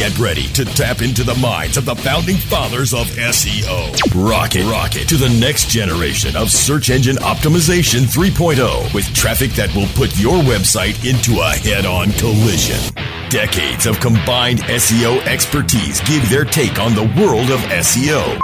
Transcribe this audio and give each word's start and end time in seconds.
Get 0.00 0.18
ready 0.18 0.48
to 0.54 0.64
tap 0.64 1.02
into 1.02 1.24
the 1.24 1.34
minds 1.34 1.76
of 1.76 1.84
the 1.84 1.94
founding 1.94 2.38
fathers 2.38 2.94
of 2.94 3.06
SEO. 3.08 3.92
Rocket, 4.26 4.64
rocket 4.64 5.06
to 5.10 5.18
the 5.18 5.28
next 5.38 5.68
generation 5.68 6.34
of 6.36 6.50
search 6.50 6.88
engine 6.88 7.16
optimization 7.16 8.08
3.0 8.08 8.94
with 8.94 9.04
traffic 9.12 9.50
that 9.50 9.68
will 9.74 9.88
put 9.88 10.18
your 10.18 10.38
website 10.44 10.96
into 11.04 11.42
a 11.42 11.50
head 11.50 11.84
on 11.84 12.12
collision. 12.12 12.80
Decades 13.28 13.84
of 13.84 14.00
combined 14.00 14.60
SEO 14.60 15.22
expertise 15.26 16.00
give 16.08 16.26
their 16.30 16.46
take 16.46 16.78
on 16.78 16.94
the 16.94 17.04
world 17.20 17.50
of 17.50 17.60
SEO. 17.68 18.40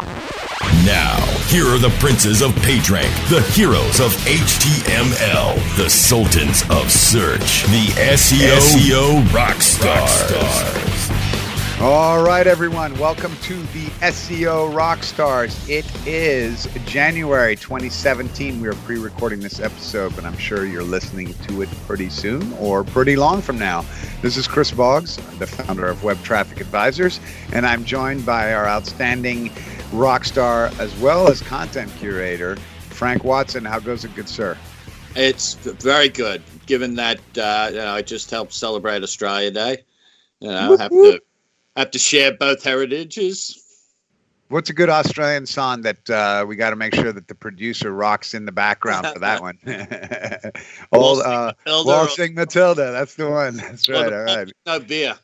Now, 0.85 1.17
here 1.49 1.67
are 1.69 1.79
the 1.79 1.95
princes 2.01 2.43
of 2.43 2.51
PageRank, 2.57 3.31
the 3.31 3.41
heroes 3.53 3.99
of 3.99 4.13
HTML, 4.27 5.57
the 5.79 5.89
sultans 5.89 6.65
of 6.69 6.93
search, 6.93 7.63
the 7.69 7.87
SEO, 8.13 8.59
SEO 8.59 9.33
rock 9.33 9.63
stars. 9.63 10.86
All 11.79 12.25
right, 12.25 12.47
everyone, 12.47 12.99
welcome 12.99 13.37
to 13.43 13.55
the 13.55 13.85
SEO 14.01 14.73
Rockstars. 14.73 15.69
It 15.69 15.85
is 16.07 16.67
January 16.87 17.55
2017. 17.55 18.63
We 18.63 18.69
are 18.69 18.73
pre 18.73 18.99
recording 18.99 19.41
this 19.41 19.61
episode, 19.61 20.17
but 20.17 20.25
I'm 20.25 20.39
sure 20.39 20.65
you're 20.65 20.83
listening 20.83 21.35
to 21.35 21.61
it 21.61 21.69
pretty 21.87 22.09
soon 22.09 22.51
or 22.55 22.83
pretty 22.83 23.15
long 23.15 23.43
from 23.43 23.59
now. 23.59 23.85
This 24.23 24.39
is 24.39 24.49
Chris 24.49 24.71
Boggs, 24.71 25.17
the 25.39 25.47
founder 25.47 25.87
of 25.87 26.03
Web 26.03 26.21
Traffic 26.23 26.63
Advisors, 26.63 27.21
and 27.53 27.67
I'm 27.67 27.85
joined 27.85 28.25
by 28.25 28.55
our 28.55 28.67
outstanding 28.67 29.53
rock 29.93 30.25
star 30.25 30.71
as 30.79 30.97
well 30.97 31.29
as 31.29 31.43
content 31.43 31.93
curator, 31.99 32.57
Frank 32.89 33.23
Watson. 33.23 33.67
How 33.67 33.81
goes 33.81 34.03
it, 34.03 34.15
good 34.15 34.31
sir? 34.31 34.57
It's 35.15 35.55
very 35.57 36.09
good, 36.09 36.43
given 36.65 36.95
that 36.95 37.19
uh, 37.37 37.69
you 37.69 37.77
know, 37.77 37.93
I 37.93 38.01
just 38.01 38.31
helped 38.31 38.55
celebrate 38.55 39.03
Australia 39.03 39.51
Day. 39.51 39.85
You 40.41 40.49
know, 40.49 40.75
I 40.79 40.83
have 40.83 40.91
to 40.91 41.21
have 41.77 41.91
to 41.93 41.99
share 41.99 42.33
both 42.33 42.65
heritages. 42.65 43.63
What's 44.49 44.71
a 44.71 44.73
good 44.73 44.89
Australian 44.89 45.45
song 45.47 45.83
that 45.83 46.09
uh, 46.09 46.45
we 46.47 46.55
got 46.55 46.71
to 46.71 46.77
make 46.77 46.95
sure 46.95 47.13
that 47.13 47.27
the 47.27 47.35
producer 47.35 47.93
rocks 47.93 48.33
in 48.33 48.47
the 48.47 48.53
background 48.53 49.09
for 49.09 49.19
that 49.19 49.43
one? 49.43 49.59
Old 50.93 51.23
uh, 51.23 51.53
Waltzing 51.67 52.35
Matilda. 52.35 52.93
That's 52.93 53.17
the 53.17 53.29
one. 53.29 53.57
That's 53.57 53.89
right. 53.89 54.13
All 54.13 54.25
right. 54.25 54.53
No 54.65 54.79
beer. 54.79 55.17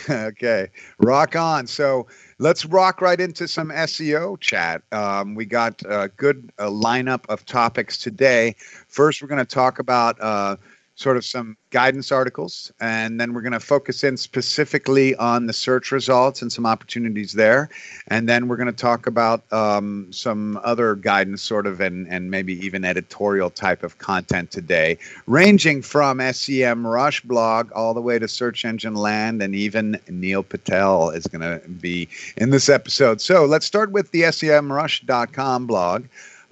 okay, 0.10 0.68
rock 0.98 1.36
on. 1.36 1.66
So 1.66 2.06
let's 2.38 2.64
rock 2.64 3.00
right 3.00 3.20
into 3.20 3.46
some 3.46 3.68
SEO 3.68 4.40
chat. 4.40 4.82
Um, 4.92 5.34
we 5.34 5.44
got 5.44 5.82
a 5.88 6.10
good 6.16 6.50
uh, 6.58 6.66
lineup 6.66 7.24
of 7.28 7.44
topics 7.46 7.98
today. 7.98 8.56
First, 8.88 9.22
we're 9.22 9.28
going 9.28 9.44
to 9.44 9.44
talk 9.44 9.78
about 9.78 10.20
uh, 10.20 10.56
sort 10.96 11.16
of 11.16 11.24
some 11.24 11.56
guidance 11.70 12.12
articles, 12.12 12.72
and 12.80 13.20
then 13.20 13.34
we're 13.34 13.42
going 13.42 13.52
to 13.52 13.60
focus 13.60 14.04
in 14.04 14.16
specifically 14.16 15.14
on 15.16 15.46
the 15.46 15.52
search 15.52 15.90
results 15.90 16.40
and 16.40 16.52
some 16.52 16.64
opportunities 16.64 17.32
there. 17.32 17.68
And 18.08 18.28
then 18.28 18.46
we're 18.46 18.56
going 18.56 18.66
to 18.66 18.72
talk 18.72 19.06
about 19.08 19.42
um, 19.52 20.06
some 20.12 20.60
other 20.62 20.94
guidance, 20.94 21.42
sort 21.42 21.66
of, 21.66 21.80
and, 21.80 22.06
and 22.08 22.30
maybe 22.30 22.64
even 22.64 22.84
editorial 22.84 23.50
type 23.50 23.82
of 23.82 23.98
content 23.98 24.52
today, 24.52 24.96
ranging 25.26 25.82
from 25.82 26.18
SEMrush 26.18 27.24
blog 27.24 27.72
all 27.72 27.92
the 27.92 28.02
way 28.02 28.18
to 28.20 28.28
Search 28.28 28.64
Engine 28.64 28.94
Land, 28.94 29.42
and 29.42 29.54
even 29.54 29.98
Neil 30.08 30.44
Patel 30.44 31.10
is 31.10 31.26
going 31.26 31.42
to 31.42 31.66
be 31.68 32.08
in 32.36 32.50
this 32.50 32.68
episode. 32.68 33.20
So 33.20 33.46
let's 33.46 33.66
start 33.66 33.90
with 33.90 34.12
the 34.12 34.22
SEMrush.com 34.22 35.66
blog 35.66 36.04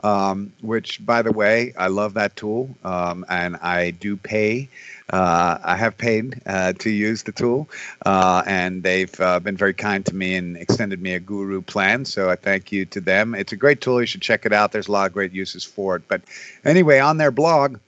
um, 0.03 0.53
which, 0.61 1.05
by 1.05 1.22
the 1.22 1.33
way, 1.33 1.72
I 1.78 1.89
love 1.89 2.14
that 2.14 2.36
tool, 2.36 2.75
um, 2.84 3.25
and 3.28 3.56
I 3.56 3.91
do 3.92 4.17
pay. 4.17 4.69
Uh, 5.11 5.59
I 5.62 5.77
have 5.77 5.98
paid 5.98 6.41
uh, 6.47 6.72
to 6.75 6.91
use 6.91 7.22
the 7.22 7.33
tool, 7.33 7.69
uh, 8.06 8.42
and 8.47 8.83
they've 8.83 9.20
uh, 9.20 9.41
been 9.41 9.56
very 9.56 9.75
kind 9.75 10.05
to 10.06 10.14
me 10.14 10.34
and 10.34 10.56
extended 10.56 11.03
me 11.03 11.14
a 11.14 11.20
guru 11.20 11.61
plan. 11.61 12.05
So 12.05 12.31
I 12.31 12.36
thank 12.36 12.72
you 12.72 12.84
to 12.86 13.00
them. 13.00 13.34
It's 13.34 13.53
a 13.53 13.56
great 13.56 13.81
tool. 13.81 14.00
You 14.00 14.06
should 14.06 14.22
check 14.22 14.47
it 14.47 14.53
out. 14.53 14.72
There's 14.72 14.89
a 14.89 14.92
lot 14.92 15.06
of 15.06 15.12
great 15.12 15.32
uses 15.32 15.65
for 15.65 15.97
it. 15.97 16.03
But 16.09 16.22
anyway, 16.65 16.98
on 16.98 17.19
their 17.19 17.31
blog, 17.31 17.78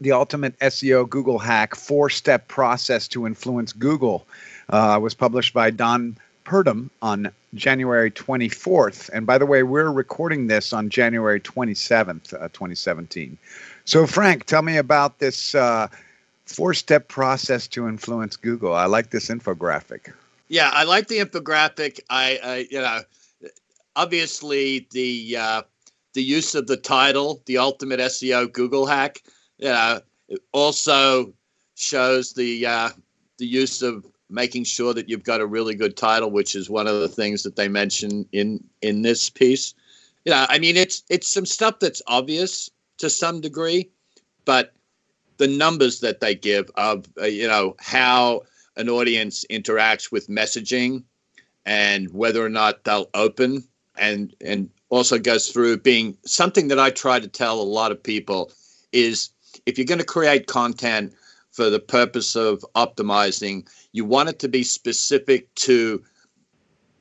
the 0.00 0.12
ultimate 0.12 0.58
SEO 0.58 1.08
Google 1.08 1.38
hack 1.38 1.74
four 1.74 2.10
step 2.10 2.48
process 2.48 3.08
to 3.08 3.26
influence 3.26 3.72
Google 3.72 4.26
uh, 4.68 4.98
was 5.00 5.14
published 5.14 5.54
by 5.54 5.70
Don 5.70 6.16
Purdom 6.46 6.90
on 7.02 7.30
January 7.54 8.10
24th. 8.10 9.10
And 9.12 9.26
by 9.26 9.36
the 9.36 9.46
way, 9.46 9.64
we're 9.64 9.90
recording 9.90 10.46
this 10.46 10.72
on 10.72 10.88
January 10.88 11.40
27th, 11.40 12.32
uh, 12.34 12.48
2017. 12.48 13.36
So, 13.84 14.06
Frank, 14.06 14.46
tell 14.46 14.62
me 14.62 14.76
about 14.76 15.18
this 15.18 15.54
uh, 15.56 15.88
four 16.46 16.72
step 16.72 17.08
process 17.08 17.66
to 17.68 17.88
influence 17.88 18.36
Google. 18.36 18.74
I 18.74 18.86
like 18.86 19.10
this 19.10 19.28
infographic. 19.28 20.12
Yeah, 20.48 20.70
I 20.72 20.84
like 20.84 21.08
the 21.08 21.18
infographic. 21.18 21.98
I, 22.08 22.38
I 22.42 22.66
you 22.70 22.80
know, 22.80 23.00
obviously 23.96 24.86
the 24.92 25.36
uh, 25.36 25.62
the 26.14 26.22
use 26.22 26.54
of 26.54 26.68
the 26.68 26.76
title, 26.76 27.42
the 27.46 27.58
ultimate 27.58 27.98
SEO 27.98 28.52
Google 28.52 28.86
hack, 28.86 29.22
you 29.58 29.68
know, 29.68 30.00
also 30.52 31.32
shows 31.74 32.32
the 32.34 32.66
uh, 32.66 32.90
the 33.38 33.46
use 33.46 33.82
of 33.82 34.06
making 34.28 34.64
sure 34.64 34.92
that 34.94 35.08
you've 35.08 35.24
got 35.24 35.40
a 35.40 35.46
really 35.46 35.74
good 35.74 35.96
title, 35.96 36.30
which 36.30 36.54
is 36.54 36.68
one 36.68 36.86
of 36.86 37.00
the 37.00 37.08
things 37.08 37.42
that 37.42 37.56
they 37.56 37.68
mention 37.68 38.26
in 38.32 38.62
in 38.82 39.02
this 39.02 39.30
piece. 39.30 39.74
Yeah, 40.24 40.46
I 40.48 40.58
mean 40.58 40.76
it's 40.76 41.02
it's 41.08 41.28
some 41.28 41.46
stuff 41.46 41.78
that's 41.80 42.02
obvious 42.06 42.70
to 42.98 43.10
some 43.10 43.40
degree, 43.40 43.90
but 44.44 44.72
the 45.38 45.46
numbers 45.46 46.00
that 46.00 46.20
they 46.20 46.34
give 46.34 46.70
of 46.76 47.06
uh, 47.20 47.26
you 47.26 47.46
know 47.46 47.76
how 47.78 48.42
an 48.76 48.88
audience 48.88 49.44
interacts 49.50 50.10
with 50.10 50.28
messaging 50.28 51.02
and 51.64 52.12
whether 52.12 52.44
or 52.44 52.48
not 52.48 52.84
they'll 52.84 53.10
open 53.14 53.64
and 53.96 54.34
and 54.44 54.70
also 54.88 55.18
goes 55.18 55.48
through 55.48 55.78
being 55.78 56.16
something 56.24 56.68
that 56.68 56.78
I 56.78 56.90
try 56.90 57.18
to 57.18 57.28
tell 57.28 57.60
a 57.60 57.62
lot 57.62 57.90
of 57.90 58.02
people 58.02 58.52
is 58.92 59.30
if 59.64 59.78
you're 59.78 59.86
going 59.86 59.98
to 59.98 60.04
create 60.04 60.46
content 60.46 61.12
for 61.56 61.70
the 61.70 61.80
purpose 61.80 62.36
of 62.36 62.64
optimizing. 62.76 63.66
You 63.96 64.04
want 64.04 64.28
it 64.28 64.38
to 64.40 64.48
be 64.48 64.62
specific 64.62 65.54
to 65.54 66.04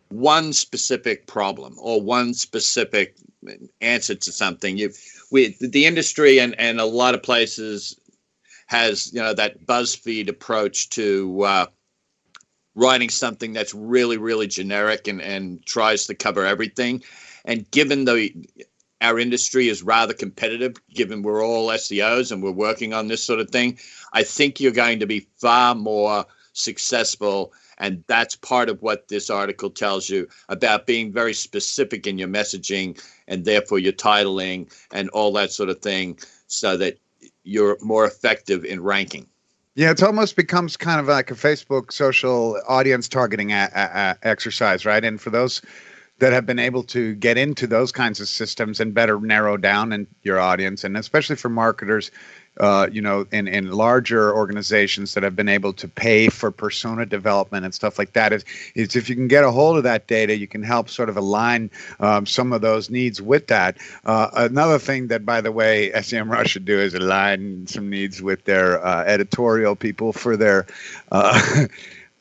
one 0.07 0.53
specific 0.53 1.27
problem 1.27 1.75
or 1.77 2.01
one 2.01 2.33
specific 2.33 3.17
answer 3.81 4.15
to 4.15 4.31
something. 4.31 4.77
You, 4.77 4.91
we, 5.29 5.57
the 5.59 5.85
industry 5.85 6.39
and, 6.39 6.55
and 6.57 6.79
a 6.79 6.85
lot 6.85 7.13
of 7.13 7.21
places 7.21 7.99
has 8.67 9.13
you 9.13 9.21
know 9.21 9.33
that 9.33 9.65
BuzzFeed 9.65 10.29
approach 10.29 10.89
to 10.91 11.43
uh, 11.43 11.65
writing 12.75 13.09
something 13.09 13.51
that's 13.51 13.73
really 13.73 14.17
really 14.17 14.47
generic 14.47 15.07
and 15.09 15.21
and 15.21 15.65
tries 15.65 16.07
to 16.07 16.15
cover 16.15 16.45
everything. 16.45 17.03
And 17.43 17.69
given 17.71 18.05
the 18.05 18.31
our 19.01 19.19
industry 19.19 19.67
is 19.67 19.83
rather 19.83 20.13
competitive, 20.13 20.75
given 20.93 21.23
we're 21.23 21.45
all 21.45 21.67
SEOs 21.67 22.31
and 22.31 22.41
we're 22.41 22.51
working 22.51 22.93
on 22.93 23.09
this 23.09 23.21
sort 23.21 23.41
of 23.41 23.49
thing, 23.49 23.77
I 24.13 24.23
think 24.23 24.61
you're 24.61 24.71
going 24.71 24.99
to 24.99 25.05
be 25.05 25.27
far 25.37 25.75
more 25.75 26.25
successful. 26.55 27.53
And 27.77 28.03
that's 28.07 28.35
part 28.35 28.69
of 28.69 28.81
what 28.81 29.07
this 29.09 29.29
article 29.29 29.69
tells 29.69 30.09
you 30.09 30.27
about 30.49 30.87
being 30.87 31.11
very 31.11 31.33
specific 31.33 32.07
in 32.07 32.17
your 32.17 32.29
messaging 32.29 33.01
and 33.27 33.45
therefore 33.45 33.79
your 33.79 33.93
titling 33.93 34.73
and 34.91 35.09
all 35.09 35.31
that 35.33 35.51
sort 35.51 35.69
of 35.69 35.79
thing 35.79 36.17
so 36.47 36.77
that 36.77 36.97
you're 37.43 37.77
more 37.81 38.05
effective 38.05 38.65
in 38.65 38.81
ranking. 38.81 39.27
Yeah, 39.75 39.91
it 39.91 40.01
almost 40.01 40.37
becomes 40.37 40.77
kind 40.77 41.01
of 41.01 41.07
like 41.07 41.31
a 41.31 41.35
Facebook 41.35 41.91
social 41.91 42.61
audience 42.65 43.09
targeting 43.09 43.51
a- 43.51 43.69
a- 43.73 44.17
exercise, 44.25 44.85
right? 44.85 45.03
And 45.03 45.19
for 45.19 45.31
those 45.31 45.61
that 46.19 46.31
have 46.31 46.45
been 46.45 46.59
able 46.59 46.81
to 46.83 47.13
get 47.15 47.37
into 47.37 47.67
those 47.67 47.91
kinds 47.91 48.21
of 48.21 48.29
systems 48.29 48.79
and 48.79 48.93
better 48.93 49.19
narrow 49.19 49.57
down 49.57 49.91
in 49.91 50.07
your 50.23 50.39
audience, 50.39 50.85
and 50.85 50.95
especially 50.95 51.35
for 51.35 51.49
marketers, 51.49 52.09
uh, 52.59 52.87
you 52.91 53.01
know, 53.01 53.25
in, 53.31 53.47
in 53.47 53.71
larger 53.71 54.35
organizations 54.35 55.13
that 55.13 55.23
have 55.23 55.35
been 55.35 55.49
able 55.49 55.73
to 55.73 55.87
pay 55.87 56.29
for 56.29 56.51
persona 56.51 57.05
development 57.05 57.65
and 57.65 57.73
stuff 57.73 57.99
like 57.99 58.13
that 58.13 58.31
is, 58.33 58.45
is 58.75 58.95
if 58.95 59.09
you 59.09 59.15
can 59.15 59.27
get 59.27 59.43
a 59.43 59.51
hold 59.51 59.77
of 59.77 59.83
that 59.83 60.07
data, 60.07 60.37
you 60.37 60.47
can 60.47 60.63
help 60.63 60.89
sort 60.89 61.09
of 61.09 61.17
align 61.17 61.69
um, 61.99 62.25
some 62.25 62.53
of 62.53 62.61
those 62.61 62.89
needs 62.89 63.21
with 63.21 63.47
that. 63.47 63.77
Uh, 64.05 64.29
another 64.33 64.79
thing 64.79 65.07
that, 65.07 65.25
by 65.25 65.41
the 65.41 65.51
way, 65.51 65.91
SEMrush 65.91 66.47
should 66.47 66.65
do 66.65 66.79
is 66.79 66.93
align 66.93 67.67
some 67.67 67.89
needs 67.89 68.21
with 68.21 68.43
their 68.45 68.85
uh, 68.85 69.03
editorial 69.03 69.75
people 69.75 70.13
for 70.13 70.37
their 70.37 70.65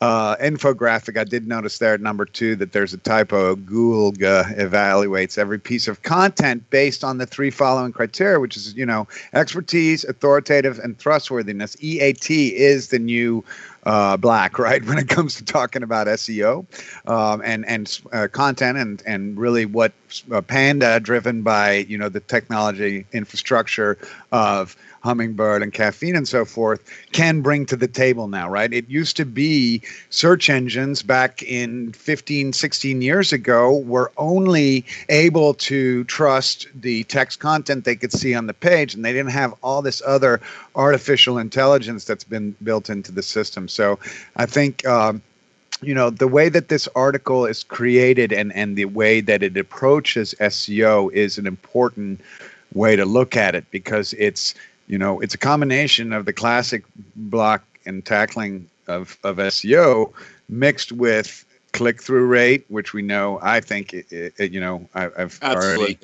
uh, 0.04 0.36
infographic, 0.36 1.18
I 1.18 1.24
did 1.24 1.46
notice 1.46 1.78
there 1.78 1.94
at 1.94 2.00
number 2.02 2.26
two 2.26 2.56
that 2.56 2.72
there's 2.72 2.92
a 2.92 2.98
typo. 2.98 3.56
Google 3.56 4.12
evaluates 4.12 5.38
every 5.38 5.58
piece 5.58 5.88
of 5.88 6.02
content 6.02 6.68
based 6.68 7.02
on 7.02 7.16
the 7.16 7.24
three 7.24 7.50
following 7.50 7.90
criteria, 7.90 8.38
which 8.38 8.54
is, 8.54 8.74
you 8.74 8.84
know, 8.84 9.08
expertise, 9.32 10.04
authoritative, 10.04 10.78
and 10.78 10.98
trustworthiness. 10.98 11.74
EAT 11.80 12.28
is 12.28 12.88
the 12.88 12.98
new 12.98 13.42
uh, 13.84 14.18
black, 14.18 14.58
right? 14.66 14.84
When 14.84 14.98
it 14.98 15.08
comes 15.08 15.36
to 15.36 15.44
talking 15.44 15.82
about 15.82 16.06
SEO 16.06 16.66
um, 17.08 17.40
and 17.42 17.64
and 17.64 17.98
uh, 18.12 18.28
content 18.30 18.76
and 18.76 19.02
and 19.06 19.38
really 19.38 19.64
what 19.64 19.94
uh, 20.30 20.42
Panda, 20.42 21.00
driven 21.00 21.40
by 21.40 21.76
you 21.88 21.96
know 21.96 22.10
the 22.10 22.20
technology 22.20 23.06
infrastructure 23.14 23.96
of 24.32 24.76
Hummingbird 25.04 25.62
and 25.62 25.70
caffeine 25.70 26.16
and 26.16 26.26
so 26.26 26.46
forth 26.46 26.82
can 27.12 27.42
bring 27.42 27.66
to 27.66 27.76
the 27.76 27.86
table 27.86 28.26
now, 28.26 28.48
right? 28.48 28.72
It 28.72 28.88
used 28.88 29.18
to 29.18 29.26
be 29.26 29.82
search 30.08 30.48
engines 30.48 31.02
back 31.02 31.42
in 31.42 31.92
15, 31.92 32.54
16 32.54 33.02
years 33.02 33.30
ago 33.30 33.76
were 33.80 34.10
only 34.16 34.86
able 35.10 35.52
to 35.54 36.04
trust 36.04 36.68
the 36.74 37.04
text 37.04 37.38
content 37.38 37.84
they 37.84 37.96
could 37.96 38.12
see 38.12 38.34
on 38.34 38.46
the 38.46 38.54
page, 38.54 38.94
and 38.94 39.04
they 39.04 39.12
didn't 39.12 39.32
have 39.32 39.52
all 39.62 39.82
this 39.82 40.00
other 40.06 40.40
artificial 40.74 41.36
intelligence 41.36 42.06
that's 42.06 42.24
been 42.24 42.56
built 42.62 42.88
into 42.88 43.12
the 43.12 43.22
system. 43.22 43.68
So 43.68 43.98
I 44.36 44.46
think. 44.46 44.86
Um, 44.86 45.22
you 45.82 45.92
know 45.92 46.08
the 46.08 46.28
way 46.28 46.48
that 46.48 46.68
this 46.68 46.88
article 46.94 47.44
is 47.44 47.64
created 47.64 48.32
and 48.32 48.54
and 48.54 48.76
the 48.76 48.84
way 48.84 49.20
that 49.20 49.42
it 49.42 49.56
approaches 49.56 50.34
SEO 50.40 51.12
is 51.12 51.36
an 51.36 51.46
important 51.46 52.20
way 52.72 52.96
to 52.96 53.04
look 53.04 53.36
at 53.36 53.54
it 53.54 53.64
because 53.70 54.14
it's 54.14 54.54
you 54.86 54.98
know 54.98 55.20
it's 55.20 55.34
a 55.34 55.38
combination 55.38 56.12
of 56.12 56.24
the 56.24 56.32
classic 56.32 56.84
block 57.16 57.64
and 57.86 58.04
tackling 58.04 58.68
of 58.86 59.18
of 59.24 59.36
SEO 59.36 60.12
mixed 60.48 60.92
with 60.92 61.44
click 61.72 62.02
through 62.02 62.26
rate 62.26 62.64
which 62.68 62.92
we 62.92 63.02
know 63.02 63.38
I 63.42 63.60
think 63.60 63.92
it, 63.94 64.34
it, 64.38 64.52
you 64.52 64.60
know 64.60 64.88
I, 64.94 65.10
have 65.16 65.38
already 65.42 65.98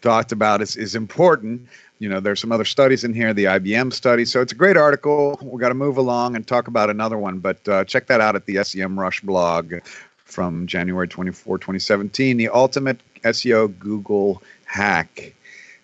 talked 0.00 0.32
about 0.32 0.62
is 0.62 0.76
is 0.76 0.94
important 0.94 1.68
you 1.98 2.08
know, 2.08 2.20
there's 2.20 2.40
some 2.40 2.52
other 2.52 2.64
studies 2.64 3.04
in 3.04 3.12
here, 3.12 3.34
the 3.34 3.44
IBM 3.44 3.92
study. 3.92 4.24
So 4.24 4.40
it's 4.40 4.52
a 4.52 4.56
great 4.56 4.76
article. 4.76 5.38
We've 5.42 5.60
got 5.60 5.68
to 5.68 5.74
move 5.74 5.96
along 5.96 6.36
and 6.36 6.46
talk 6.46 6.68
about 6.68 6.90
another 6.90 7.18
one, 7.18 7.38
but 7.38 7.66
uh, 7.68 7.84
check 7.84 8.06
that 8.06 8.20
out 8.20 8.36
at 8.36 8.46
the 8.46 8.56
SEMrush 8.56 9.22
blog 9.22 9.74
from 10.24 10.66
January 10.66 11.08
24, 11.08 11.58
2017. 11.58 12.36
The 12.36 12.48
ultimate 12.48 13.00
SEO 13.24 13.76
Google 13.78 14.42
hack, 14.64 15.34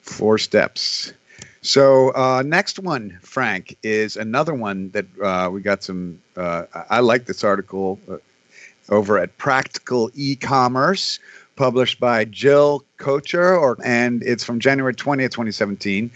four 0.03 0.39
steps. 0.39 1.13
So 1.65 2.11
uh, 2.11 2.43
next 2.45 2.79
one, 2.79 3.19
Frank, 3.23 3.79
is 3.83 4.19
another 4.19 4.53
one 4.53 4.91
that 4.91 5.07
uh, 5.23 5.49
we 5.51 5.63
got 5.63 5.83
some. 5.83 6.21
Uh, 6.37 6.65
I 6.91 7.01
like 7.01 7.25
this 7.25 7.43
article 7.43 7.99
uh, 8.07 8.19
over 8.91 9.19
at 9.19 9.39
Practical 9.39 10.11
E-commerce 10.13 11.19
published 11.57 11.99
by 11.99 12.27
Jill 12.27 12.85
Kocher, 12.99 13.59
or 13.59 13.79
and 13.83 14.23
it's 14.25 14.45
from 14.45 14.61
January 14.61 14.95
20th, 14.95 15.31
2017. 15.31 16.11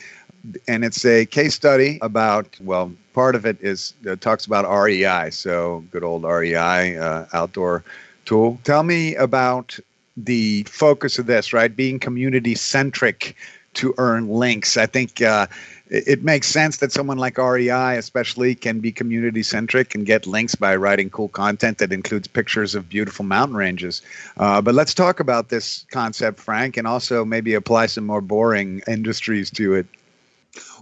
And 0.69 0.85
it's 0.85 1.03
a 1.07 1.25
case 1.25 1.55
study 1.55 1.99
about, 2.03 2.55
well, 2.61 2.93
part 3.15 3.35
of 3.35 3.47
it 3.47 3.57
is 3.63 3.95
uh, 4.07 4.17
talks 4.17 4.45
about 4.45 4.71
REI, 4.71 5.31
so 5.31 5.83
good 5.91 6.05
old 6.05 6.25
REI 6.25 6.99
uh, 6.99 7.25
outdoor 7.33 7.85
tool. 8.27 8.61
Tell 8.65 8.83
me 8.83 9.15
about 9.15 9.79
the 10.15 10.65
focus 10.65 11.19
of 11.19 11.25
this, 11.25 11.55
right? 11.55 11.75
Being 11.75 11.99
community 11.99 12.55
centric 12.55 13.35
to 13.79 13.95
earn 13.99 14.29
links. 14.29 14.77
I 14.77 14.87
think 14.87 15.23
uh, 15.23 15.47
it 15.89 16.23
makes 16.23 16.49
sense 16.49 16.79
that 16.79 16.93
someone 16.93 17.17
like 17.17 17.39
REI, 17.39 17.97
especially, 17.97 18.55
can 18.55 18.81
be 18.81 18.93
community 18.93 19.43
centric 19.43 19.95
and 19.95 20.05
get 20.05 20.27
links 20.27 20.55
by 20.55 20.77
writing 20.77 21.11
cool 21.11 21.29
content 21.29 21.79
that 21.79 21.93
includes 21.93 22.27
pictures 22.27 22.75
of 22.75 22.89
beautiful 22.89 23.25
mountain 23.25 23.57
ranges. 23.57 24.03
Uh, 24.37 24.61
but 24.61 24.75
let's 24.75 24.95
talk 24.95 25.21
about 25.21 25.49
this 25.49 25.87
concept, 25.91 26.41
Frank, 26.41 26.77
and 26.77 26.87
also 26.87 27.25
maybe 27.25 27.55
apply 27.55 27.87
some 27.87 28.05
more 28.05 28.21
boring 28.21 28.83
industries 28.89 29.51
to 29.51 29.75
it. 29.75 29.87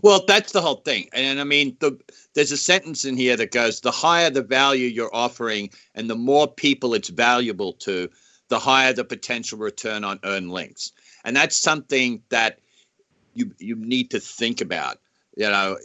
Well, 0.03 0.25
that's 0.27 0.53
the 0.53 0.63
whole 0.63 0.77
thing. 0.77 1.09
And 1.13 1.39
I 1.39 1.45
mean, 1.45 1.77
the, 1.81 1.99
there's 2.35 2.53
a 2.53 2.57
sentence 2.57 3.05
in 3.05 3.17
here 3.17 3.37
that 3.37 3.53
goes 3.53 3.81
the 3.81 3.91
higher 3.91 4.31
the 4.31 4.43
value 4.43 4.89
you're 4.89 5.15
offering 5.15 5.71
and 5.95 6.09
the 6.09 6.15
more 6.15 6.49
people 6.49 6.95
it's 6.95 7.11
valuable 7.11 7.75
to, 7.75 8.09
the 8.49 8.59
higher 8.59 8.95
the 8.95 9.05
potential 9.05 9.59
return 9.59 10.03
on 10.03 10.19
earned 10.25 10.51
links. 10.51 10.93
And 11.25 11.37
that's 11.37 11.57
something 11.57 12.23
that 12.31 12.61
you 13.37 13.53
you 13.59 13.77
need 13.77 14.11
to 14.11 14.21
think 14.21 14.61
about. 14.61 14.99
You 15.37 15.49
know, 15.51 15.79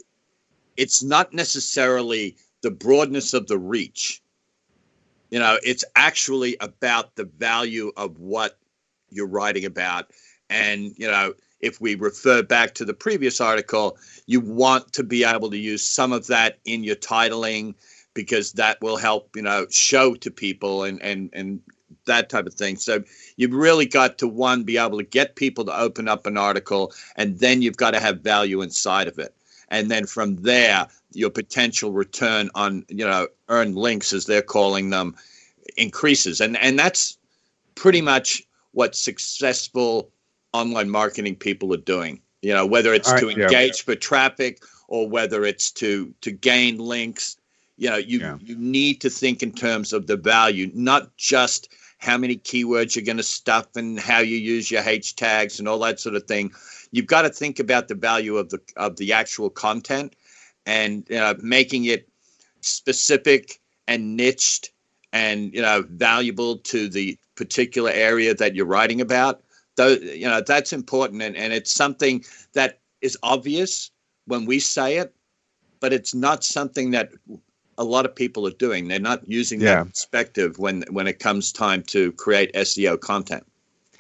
it's 0.78 1.04
not 1.04 1.34
necessarily 1.34 2.36
the 2.62 2.72
broadness 2.72 3.34
of 3.34 3.48
the 3.48 3.60
reach. 3.60 4.22
You 5.30 5.40
know, 5.40 5.58
it's 5.64 5.86
actually 5.96 6.58
about 6.60 7.16
the 7.16 7.26
value 7.26 7.92
of 7.98 8.20
what 8.20 8.58
you're 9.10 9.28
writing 9.28 9.66
about. 9.66 10.12
And, 10.50 10.94
you 10.98 11.10
know, 11.10 11.34
if 11.62 11.80
we 11.80 11.96
refer 11.96 12.44
back 12.44 12.74
to 12.76 12.86
the 12.86 12.94
previous 12.94 13.40
article, 13.40 13.98
you 14.26 14.42
want 14.42 14.92
to 14.94 15.04
be 15.04 15.24
able 15.24 15.50
to 15.52 15.58
use 15.58 15.86
some 15.86 16.12
of 16.12 16.28
that 16.28 16.60
in 16.66 16.84
your 16.84 16.96
titling 16.96 17.76
because 18.14 18.54
that 18.54 18.82
will 18.82 18.98
help, 18.98 19.36
you 19.36 19.42
know, 19.42 19.68
show 19.70 20.16
to 20.16 20.32
people 20.32 20.84
and 20.84 21.02
and 21.02 21.30
and 21.34 21.62
that 22.06 22.30
type 22.30 22.46
of 22.46 22.54
thing. 22.54 22.78
So 22.78 23.04
you've 23.38 23.54
really 23.54 23.86
got 23.86 24.18
to 24.20 24.28
one 24.28 24.64
be 24.64 24.78
able 24.78 24.98
to 24.98 25.04
get 25.04 25.36
people 25.36 25.66
to 25.66 25.78
open 25.78 26.08
up 26.08 26.26
an 26.26 26.38
article, 26.38 26.94
and 27.16 27.40
then 27.40 27.62
you've 27.62 27.78
got 27.78 27.92
to 27.92 28.00
have 28.00 28.22
value 28.22 28.62
inside 28.62 29.08
of 29.08 29.20
it. 29.20 29.36
And 29.70 29.90
then 29.90 30.06
from 30.06 30.38
there, 30.38 30.88
your 31.14 31.30
potential 31.30 31.92
return 31.92 32.50
on 32.56 32.86
you 32.90 33.06
know 33.06 33.28
earned 33.50 33.76
links, 33.76 34.14
as 34.14 34.26
they're 34.26 34.42
calling 34.42 34.90
them, 34.90 35.16
increases. 35.78 36.42
And 36.42 36.58
and 36.58 36.78
that's 36.78 37.18
pretty 37.76 38.02
much 38.02 38.44
what 38.72 38.96
successful 38.96 40.10
online 40.54 40.90
marketing 40.90 41.36
people 41.36 41.74
are 41.74 41.78
doing. 41.78 42.22
You 42.42 42.54
know, 42.54 42.66
whether 42.66 42.94
it's 42.94 43.12
right, 43.12 43.20
to 43.22 43.30
engage 43.30 43.80
yeah. 43.80 43.84
for 43.86 43.96
traffic 43.96 44.64
or 44.88 45.08
whether 45.08 45.46
it's 45.46 45.72
to 45.72 46.14
to 46.22 46.32
gain 46.32 46.78
links 46.78 47.38
you 47.82 47.90
know 47.90 47.98
you 47.98 48.20
yeah. 48.20 48.38
you 48.40 48.56
need 48.56 49.02
to 49.02 49.10
think 49.10 49.42
in 49.42 49.52
terms 49.52 49.92
of 49.92 50.06
the 50.06 50.16
value 50.16 50.70
not 50.74 51.16
just 51.18 51.74
how 52.02 52.18
many 52.18 52.36
keywords 52.36 52.96
you're 52.96 53.06
going 53.06 53.18
to 53.18 53.24
stuff 53.24 53.68
and 53.76 54.00
how 54.00 54.20
you 54.20 54.36
use 54.36 54.72
your 54.72 54.82
H 54.84 55.16
tags 55.16 55.60
and 55.60 55.68
all 55.68 55.80
that 55.80 56.00
sort 56.00 56.16
of 56.16 56.24
thing. 56.24 56.52
You've 56.92 57.06
got 57.06 57.22
to 57.22 57.30
think 57.30 57.60
about 57.60 57.88
the 57.88 57.96
value 57.96 58.38
of 58.38 58.50
the 58.50 58.60
of 58.76 58.98
the 58.98 59.14
actual 59.14 59.50
content 59.50 60.16
and 60.66 61.10
uh, 61.12 61.36
making 61.42 61.86
it 61.86 62.10
specific 62.62 63.60
and 63.88 64.18
niched 64.18 64.72
and 65.14 65.54
you 65.54 65.62
know 65.62 65.84
valuable 65.90 66.58
to 66.58 66.90
the 66.90 67.18
particular 67.36 67.92
area 67.92 68.34
that 68.34 68.56
you're 68.56 68.66
writing 68.66 69.00
about. 69.00 69.44
Though 69.76 69.90
you 69.90 70.28
know 70.28 70.42
that's 70.42 70.74
important 70.74 71.22
and, 71.22 71.38
and 71.38 71.54
it's 71.54 71.72
something 71.72 72.26
that 72.54 72.80
is 73.02 73.18
obvious 73.22 73.92
when 74.26 74.46
we 74.46 74.60
say 74.60 74.98
it, 74.98 75.14
but 75.80 75.94
it's 75.94 76.16
not 76.16 76.44
something 76.44 76.92
that 76.92 77.12
a 77.78 77.84
lot 77.84 78.06
of 78.06 78.16
people 78.16 78.48
are 78.48 78.52
doing. 78.52 78.88
They're 78.88 79.00
not 79.00 79.28
using 79.28 79.62
yeah. 79.62 79.84
that 79.84 79.90
perspective 79.90 80.60
when 80.60 80.84
when 80.90 81.08
it 81.08 81.20
comes 81.20 81.52
time 81.52 81.84
to 81.84 82.12
create 82.14 82.54
SEO 82.54 83.00
content. 83.00 83.46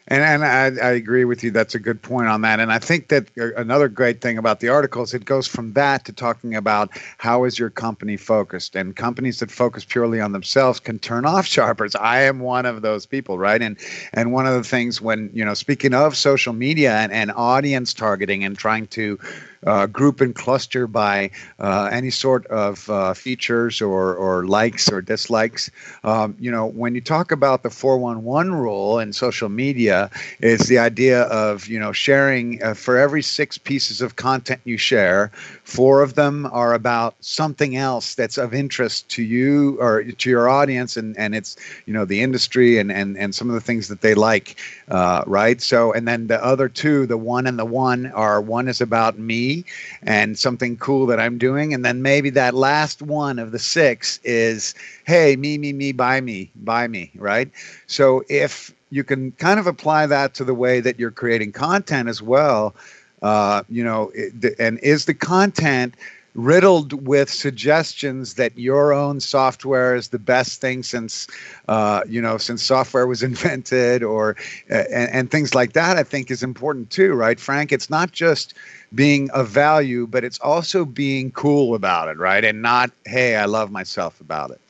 And 0.08 0.24
and 0.24 0.44
I, 0.44 0.86
I 0.86 0.92
agree 0.92 1.26
with 1.26 1.44
you. 1.44 1.52
That's 1.52 1.74
a 1.74 1.80
good 1.80 2.02
point 2.02 2.28
on 2.28 2.42
that. 2.42 2.60
And 2.60 2.72
I 2.72 2.80
think 2.80 3.10
that 3.10 3.30
uh, 3.40 3.54
another 3.56 3.88
great 3.88 4.20
thing 4.20 4.38
about 4.38 4.60
the 4.60 4.68
article 4.68 5.04
is 5.04 5.14
it 5.14 5.26
goes 5.26 5.48
from 5.48 5.74
that 5.74 6.06
to 6.06 6.12
talking 6.12 6.56
about 6.56 6.90
how 7.18 7.44
is 7.46 7.58
your 7.58 7.70
company 7.70 8.18
focused. 8.18 8.76
And 8.76 8.96
companies 8.96 9.40
that 9.40 9.52
focus 9.52 9.86
purely 9.86 10.20
on 10.20 10.32
themselves 10.32 10.80
can 10.80 11.00
turn 11.00 11.26
off 11.26 11.46
sharpers. 11.46 11.96
I 11.96 12.22
am 12.24 12.40
one 12.40 12.66
of 12.66 12.82
those 12.82 13.06
people, 13.06 13.38
right? 13.38 13.62
And 13.62 13.78
and 14.12 14.34
one 14.34 14.48
of 14.48 14.54
the 14.54 14.64
things 14.64 15.00
when 15.00 15.30
you 15.34 15.46
know 15.46 15.54
speaking 15.54 15.94
of 15.94 16.18
social 16.18 16.54
media 16.54 16.98
and, 16.98 17.12
and 17.12 17.32
audience 17.32 17.94
targeting 17.94 18.44
and 18.44 18.58
trying 18.58 18.88
to 18.88 19.18
uh, 19.66 19.86
group 19.88 20.22
and 20.22 20.36
cluster 20.36 20.88
by 20.88 21.30
uh, 21.60 21.90
any 21.92 22.10
sort 22.10 22.46
of 22.48 22.90
uh, 22.90 23.14
features 23.14 23.82
or, 23.82 24.16
or 24.16 24.46
likes 24.46 24.92
or 24.92 25.02
dislikes. 25.02 25.70
Um, 26.04 26.36
you 26.40 26.52
know, 26.52 26.66
when 26.66 26.96
you 26.96 27.02
talk 27.02 27.32
about 27.32 27.64
the 27.64 27.70
411 27.70 28.54
rule 28.56 29.00
in 29.00 29.14
social 29.14 29.50
media, 29.50 30.10
it's 30.40 30.68
the 30.68 30.80
idea 30.80 31.24
of, 31.24 31.68
you 31.68 31.80
know, 31.80 31.92
sharing 31.92 32.62
uh, 32.64 32.74
for 32.74 32.98
every 32.98 33.22
six 33.22 33.58
pieces 33.58 34.02
of 34.02 34.16
content 34.16 34.62
you 34.64 34.78
share, 34.78 35.32
four 35.72 36.02
of 36.02 36.16
them 36.16 36.46
are 36.52 36.74
about 36.74 37.16
something 37.22 37.78
else 37.78 38.14
that's 38.14 38.38
of 38.38 38.54
interest 38.54 39.08
to 39.08 39.24
you 39.24 39.80
or 39.80 40.04
to 40.04 40.30
your 40.30 40.50
audience 40.50 40.98
and, 40.98 41.18
and 41.18 41.34
it's, 41.34 41.56
you 41.86 41.94
know, 41.94 42.04
the 42.04 42.22
industry 42.22 42.78
and, 42.78 42.92
and, 42.92 43.18
and 43.18 43.34
some 43.34 43.48
of 43.48 43.54
the 43.54 43.62
things 43.62 43.88
that 43.88 44.02
they 44.02 44.14
like, 44.14 44.60
uh, 44.90 45.24
right? 45.26 45.62
So, 45.62 45.94
and 45.94 46.06
then 46.06 46.28
the 46.28 46.44
other 46.44 46.68
two, 46.68 47.06
the 47.06 47.16
one 47.16 47.48
and 47.48 47.58
the 47.58 47.64
one 47.64 48.08
are 48.08 48.42
one 48.42 48.68
is 48.68 48.82
about 48.82 49.18
me 49.18 49.64
and 50.04 50.38
something 50.38 50.76
cool 50.76 51.06
that 51.06 51.22
I'm 51.22 51.38
doing. 51.38 51.74
And 51.74 51.86
then 51.86 52.02
maybe 52.02 52.30
that 52.32 52.54
last 52.54 53.02
one 53.02 53.40
of 53.40 53.54
the 53.54 53.60
six 53.60 54.20
is, 54.26 54.76
hey, 55.06 55.38
me, 55.38 55.58
me, 55.58 55.72
me, 55.72 55.94
buy 55.94 56.20
me, 56.20 56.52
buy 56.58 56.90
me, 56.90 57.12
right? 57.16 57.50
So 57.88 58.24
if 58.28 58.74
you 58.90 59.06
can 59.06 59.32
kind 59.32 59.58
of 59.58 59.68
apply 59.68 60.08
that 60.08 60.34
to 60.34 60.44
the 60.44 60.54
way 60.54 60.82
that 60.82 61.00
you're 61.00 61.12
creating 61.12 61.54
content 61.54 62.10
as 62.10 62.22
well, 62.22 62.76
uh, 63.22 63.64
you 63.70 63.84
know, 63.84 64.12
and 64.60 64.80
is 64.80 65.06
the 65.06 65.14
content 65.14 65.96
riddled 66.34 67.06
with 67.06 67.30
suggestions 67.30 68.36
that 68.36 68.58
your 68.58 68.94
own 68.94 69.20
software 69.20 69.96
is 69.96 70.10
the 70.10 70.20
best 70.20 70.62
thing 70.62 70.82
since 70.82 71.28
uh, 71.68 72.02
you 72.08 72.22
know 72.22 72.38
since 72.38 72.64
software 72.64 73.06
was 73.06 73.22
invented 73.32 74.04
or 74.04 74.36
uh, 74.70 74.76
and, 74.92 75.12
and, 75.12 75.32
things 75.32 75.54
like 75.54 75.74
that 75.74 75.98
i 75.98 76.04
think 76.04 76.32
is 76.32 76.44
important 76.44 76.90
too 76.90 77.14
right 77.14 77.40
frank? 77.40 77.72
It's 77.72 77.90
not 77.90 78.12
just 78.12 78.54
being 78.96 79.30
of 79.32 79.50
value 79.50 80.08
but 80.08 80.24
it's 80.24 80.40
also 80.40 80.86
being 80.86 81.32
cool 81.32 81.76
about 81.76 82.08
it 82.08 82.18
right 82.18 82.44
and 82.44 82.62
not 82.62 82.92
hey 83.06 83.36
i 83.36 83.46
love 83.46 83.72
myself 83.72 84.20
about 84.22 84.52
it. 84.52 84.62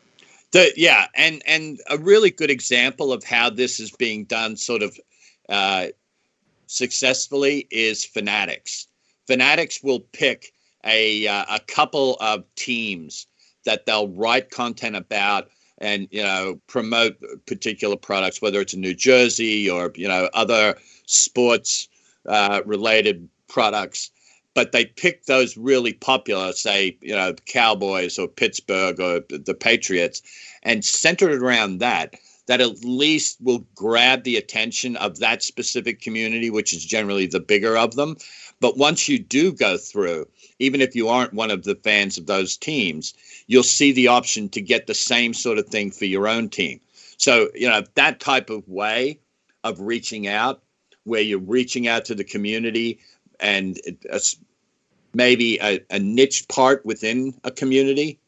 The, 0.51 0.74
yeah 0.75 1.08
and 1.15 1.41
and 1.46 1.79
a 1.89 1.98
really 1.98 2.31
good 2.31 2.50
example 2.50 3.13
of 3.13 3.24
how 3.24 3.50
this 3.50 3.79
is 3.79 3.91
being 3.91 4.25
done 4.25 4.58
sort 4.58 4.81
of 4.81 5.00
uh, 5.48 5.88
successfully 6.72 7.68
is 7.72 8.06
fanatics 8.06 8.88
fanatics 9.32 9.82
will 9.82 10.01
pick 10.12 10.51
a 10.86 11.28
uh, 11.28 11.46
a 11.50 11.60
couple 11.60 12.18
of 12.20 12.44
teams 12.56 13.28
that 13.66 13.86
they'll 13.86 14.10
write 14.10 14.50
content 14.50 14.96
about 14.96 15.50
and 15.78 16.08
you 16.12 16.22
know 16.22 16.60
promote 16.68 17.16
particular 17.46 17.96
products, 17.96 18.42
whether 18.42 18.60
it's 18.60 18.74
in 18.74 18.82
New 18.82 18.94
Jersey 18.94 19.70
or 19.70 19.92
you 19.96 20.08
know 20.08 20.30
other 20.34 20.75
sports 21.06 21.88
uh, 22.28 22.62
related 22.66 23.28
products. 23.48 24.12
But 24.54 24.74
they 24.74 24.84
pick 24.84 25.25
those 25.28 25.56
really 25.56 25.94
popular, 25.94 26.51
say 26.51 26.98
you 27.01 27.16
know 27.16 27.34
Cowboys 27.46 28.20
or 28.20 28.28
Pittsburgh 28.28 29.00
or 29.00 29.22
the 29.30 29.56
Patriots, 29.58 30.22
and 30.63 30.84
center 30.84 31.30
it 31.30 31.42
around 31.42 31.78
that. 31.80 32.16
That 32.51 32.60
at 32.60 32.84
least 32.84 33.38
will 33.39 33.65
grab 33.75 34.24
the 34.24 34.36
attention 34.36 34.98
of 34.98 35.20
that 35.20 35.41
specific 35.41 36.01
community, 36.01 36.50
which 36.50 36.74
is 36.74 36.84
generally 36.84 37.25
the 37.25 37.39
bigger 37.39 37.77
of 37.77 37.96
them. 37.96 38.17
But 38.60 38.77
once 38.77 39.08
you 39.08 39.20
do 39.20 39.53
go 39.53 39.77
through, 39.77 40.27
even 40.60 40.81
if 40.81 40.93
you 40.93 41.08
aren't 41.08 41.34
one 41.34 41.50
of 41.50 41.63
the 41.63 41.75
fans 41.75 42.17
of 42.17 42.25
those 42.25 42.58
teams, 42.58 43.13
you'll 43.48 43.63
see 43.63 43.93
the 43.93 44.10
option 44.10 44.50
to 44.50 44.60
get 44.60 44.86
the 44.86 44.93
same 44.93 45.34
sort 45.34 45.60
of 45.60 45.67
thing 45.70 45.91
for 45.91 46.03
your 46.03 46.27
own 46.27 46.50
team. 46.50 46.81
So, 47.15 47.48
you 47.55 47.70
know, 47.70 47.84
that 47.96 48.20
type 48.20 48.50
of 48.50 48.67
way 48.67 49.17
of 49.63 49.79
reaching 49.79 50.27
out, 50.27 50.62
where 51.05 51.22
you're 51.22 51.39
reaching 51.39 51.88
out 51.88 52.03
to 52.03 52.15
the 52.15 52.25
community 52.25 53.00
and 53.39 53.79
maybe 55.13 55.58
a, 55.60 55.79
a 55.89 56.00
niche 56.00 56.50
part 56.50 56.86
within 56.86 57.34
a 57.46 57.51
community. 57.51 58.20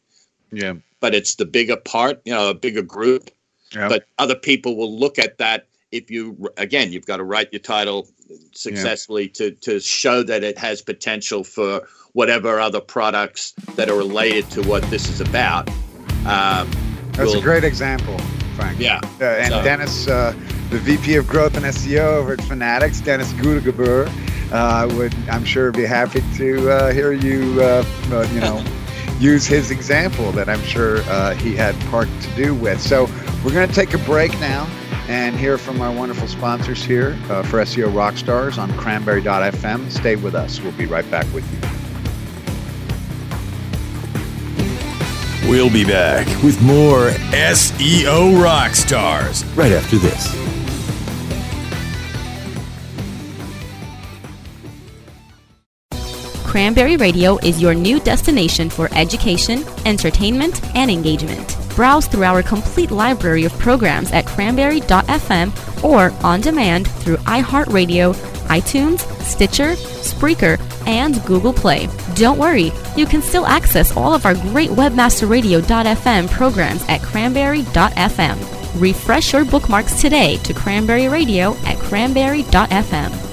Yeah. 0.53 0.75
But 1.01 1.13
it's 1.13 1.36
the 1.36 1.46
bigger 1.46 1.75
part, 1.75 2.22
you 2.24 2.34
know, 2.34 2.50
a 2.50 2.53
bigger 2.53 2.84
group. 2.84 3.30
But 3.74 4.06
other 4.18 4.36
people 4.36 4.75
will 4.75 4.98
look 4.98 5.20
at 5.20 5.38
that 5.38 5.68
if 5.92 6.10
you 6.10 6.50
again 6.58 6.92
you've 6.92 7.06
got 7.06 7.18
to 7.18 7.24
write 7.24 7.50
your 7.51 7.60
title 7.60 8.08
successfully 8.51 9.25
yeah. 9.25 9.34
to 9.34 9.51
to 9.51 9.80
show 9.80 10.24
that 10.24 10.44
it 10.44 10.58
has 10.58 10.82
potential 10.82 11.44
for 11.44 11.88
whatever 12.13 12.60
other 12.60 12.82
products 12.82 13.53
that 13.75 13.89
are 13.89 13.98
related 13.98 14.50
to 14.51 14.62
what 14.63 14.84
this 14.89 15.10
is 15.10 15.22
about. 15.22 15.70
Um, 16.25 16.70
That's 17.13 17.32
we'll, 17.32 17.39
a 17.39 17.42
great 17.42 17.63
example, 17.63 18.18
Frank. 18.56 18.80
Yeah. 18.80 19.01
Uh, 19.20 19.25
and 19.25 19.51
so. 19.51 19.63
Dennis, 19.63 20.08
uh, 20.08 20.32
the 20.70 20.77
VP 20.77 21.15
of 21.15 21.27
Growth 21.27 21.58
and 21.58 21.65
SEO 21.65 22.18
over 22.18 22.34
at 22.34 22.42
Fanatics, 22.42 23.01
Dennis 23.01 23.34
Goedegebuure, 23.34 24.10
uh, 24.51 24.88
would 24.96 25.13
I'm 25.30 25.44
sure 25.44 25.72
be 25.72 25.86
happy 25.86 26.22
to 26.38 26.70
uh, 26.70 26.94
hear 26.94 27.12
you, 27.12 27.62
uh, 27.62 27.84
uh, 28.12 28.27
you 28.32 28.39
know. 28.39 28.63
Use 29.20 29.46
his 29.46 29.72
example 29.72 30.32
that 30.34 30.50
I'm 30.50 30.62
sure 30.63 31.01
he 31.36 31.55
had 31.55 31.79
part 31.86 32.08
to 32.22 32.29
do 32.36 32.53
with. 32.53 32.82
So 32.82 33.08
we're 33.43 33.53
going 33.53 33.67
to 33.67 33.74
take 33.74 33.93
a 33.93 33.98
break 34.00 34.32
now 34.39 34.67
and 35.08 35.36
hear 35.36 35.58
from 35.58 35.82
our 35.82 35.91
wonderful 35.91 36.27
sponsors 36.27 36.84
here 36.84 37.17
uh, 37.29 37.43
for 37.43 37.62
SEO 37.62 37.91
Rockstars 37.91 38.58
on 38.58 38.72
cranberry.fm. 38.77 39.91
Stay 39.91 40.15
with 40.15 40.34
us. 40.34 40.62
We'll 40.62 40.72
be 40.74 40.86
right 40.86 41.10
back 41.12 41.25
with 41.34 41.43
you. 41.51 41.60
We'll 45.50 45.70
be 45.70 45.84
back 45.84 46.25
with 46.41 46.62
more 46.62 47.10
SEO 47.10 48.41
Rockstars 48.41 49.58
right 49.58 49.74
after 49.74 49.98
this. 49.98 50.62
Cranberry 56.54 56.98
Radio 56.98 57.38
is 57.38 57.60
your 57.60 57.74
new 57.74 58.00
destination 58.00 58.70
for 58.70 58.88
education, 58.94 59.64
entertainment, 59.88 60.64
and 60.76 60.92
engagement. 60.92 61.58
Browse 61.76 62.06
through 62.06 62.26
our 62.26 62.44
complete 62.44 62.92
library 62.92 63.44
of 63.44 63.58
programs 63.58 64.12
at 64.12 64.28
cranberry.fm 64.28 65.84
or 65.84 66.12
on 66.24 66.42
demand 66.42 66.88
through 66.88 67.18
iHeartRadio, 67.26 68.14
iTunes, 68.50 69.00
Stitcher, 69.24 69.74
Spreaker, 70.04 70.60
and 70.86 71.26
Google 71.26 71.54
Play. 71.54 71.90
Don't 72.14 72.38
worry, 72.38 72.72
you 72.96 73.08
can 73.08 73.24
still 73.24 73.48
access 73.48 73.98
all 73.98 74.14
of 74.14 74.28
our 74.28 74.36
great 74.36 74.70
webmasterradio.fm 74.70 76.30
programs 76.30 76.86
at 76.88 77.02
cranberry.fm. 77.02 78.80
Refresh 78.80 79.34
your 79.34 79.44
bookmarks 79.44 80.00
today 80.00 80.38
to 80.44 80.54
Cranberry 80.54 81.08
Radio 81.08 81.56
at 81.66 81.80
cranberry.fm. 81.80 83.33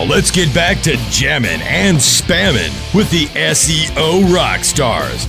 Let's 0.08 0.32
get 0.32 0.54
back 0.54 0.82
to 0.82 0.98
jamming 1.10 1.62
and 1.62 1.98
spamming 1.98 2.74
with 2.96 3.12
the 3.12 3.26
SEO 3.28 4.34
rock 4.34 4.64
stars. 4.64 5.28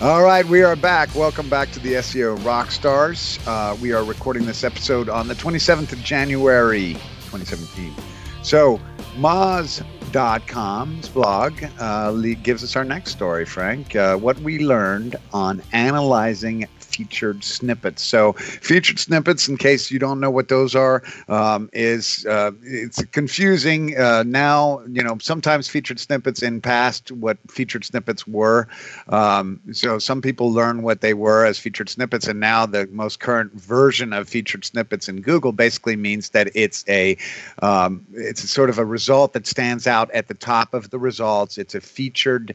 All 0.00 0.22
right, 0.24 0.44
we 0.44 0.64
are 0.64 0.74
back. 0.74 1.14
Welcome 1.14 1.48
back 1.48 1.70
to 1.72 1.78
the 1.78 1.92
SEO 1.92 2.36
Rockstars. 2.38 3.38
Uh, 3.46 3.76
we 3.76 3.92
are 3.92 4.02
recording 4.02 4.46
this 4.46 4.64
episode 4.64 5.08
on 5.08 5.28
the 5.28 5.34
27th 5.34 5.92
of 5.92 6.02
January, 6.02 6.94
2017. 7.30 7.94
So, 8.42 8.80
Moz.com's 9.14 11.08
blog 11.08 11.62
uh, 11.78 12.12
gives 12.42 12.64
us 12.64 12.74
our 12.74 12.84
next 12.84 13.12
story, 13.12 13.44
Frank. 13.44 13.94
Uh, 13.94 14.16
what 14.16 14.36
we 14.40 14.58
learned 14.58 15.14
on 15.32 15.62
analyzing 15.70 16.66
featured 16.94 17.42
snippets. 17.44 18.02
So, 18.02 18.32
featured 18.32 18.98
snippets, 18.98 19.48
in 19.48 19.56
case 19.56 19.90
you 19.90 19.98
don't 19.98 20.20
know 20.20 20.30
what 20.30 20.48
those 20.48 20.74
are, 20.74 21.02
um, 21.28 21.70
is 21.72 22.26
uh, 22.26 22.52
it's 22.62 23.04
confusing 23.06 23.96
uh, 23.98 24.22
now. 24.24 24.82
You 24.88 25.02
know, 25.02 25.18
sometimes 25.20 25.68
featured 25.68 25.98
snippets 25.98 26.42
in 26.42 26.60
past 26.60 27.10
what 27.12 27.38
featured 27.50 27.84
snippets 27.84 28.26
were. 28.26 28.68
Um, 29.08 29.60
so 29.72 29.98
some 29.98 30.20
people 30.22 30.52
learn 30.52 30.82
what 30.82 31.00
they 31.00 31.14
were 31.14 31.44
as 31.44 31.58
featured 31.58 31.88
snippets, 31.88 32.26
and 32.26 32.40
now 32.40 32.66
the 32.66 32.86
most 32.88 33.20
current 33.20 33.52
version 33.54 34.12
of 34.12 34.28
featured 34.28 34.64
snippets 34.64 35.08
in 35.08 35.20
Google 35.20 35.52
basically 35.52 35.96
means 35.96 36.30
that 36.30 36.50
it's 36.54 36.84
a 36.88 37.16
um, 37.62 38.06
it's 38.12 38.44
a 38.44 38.48
sort 38.48 38.70
of 38.70 38.78
a 38.78 38.84
result 38.84 39.32
that 39.32 39.46
stands 39.46 39.86
out 39.86 40.10
at 40.12 40.28
the 40.28 40.34
top 40.34 40.74
of 40.74 40.90
the 40.90 40.98
results. 40.98 41.58
It's 41.58 41.74
a 41.74 41.80
featured 41.80 42.54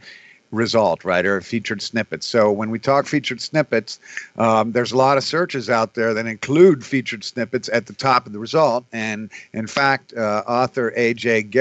result, 0.52 1.04
right, 1.04 1.26
or 1.26 1.42
featured 1.42 1.82
snippets. 1.82 2.26
So 2.26 2.52
when 2.52 2.70
we 2.70 2.80
talk 2.80 3.06
featured 3.08 3.42
snippets, 3.42 4.00
um, 4.38 4.72
there's 4.72 4.92
a 4.92 4.98
lot 4.98 5.18
of 5.18 5.24
searches 5.24 5.70
out 5.70 5.94
there 5.94 6.14
that 6.14 6.26
include 6.26 6.86
featured 6.86 7.24
snippets 7.24 7.70
at 7.72 7.86
the 7.86 7.94
top 7.94 8.26
of 8.26 8.34
the 8.34 8.40
result. 8.40 8.86
And 8.92 9.30
in 9.54 9.68
fact, 9.68 10.14
uh, 10.14 10.44
author 10.48 10.92
AJ 10.98 11.52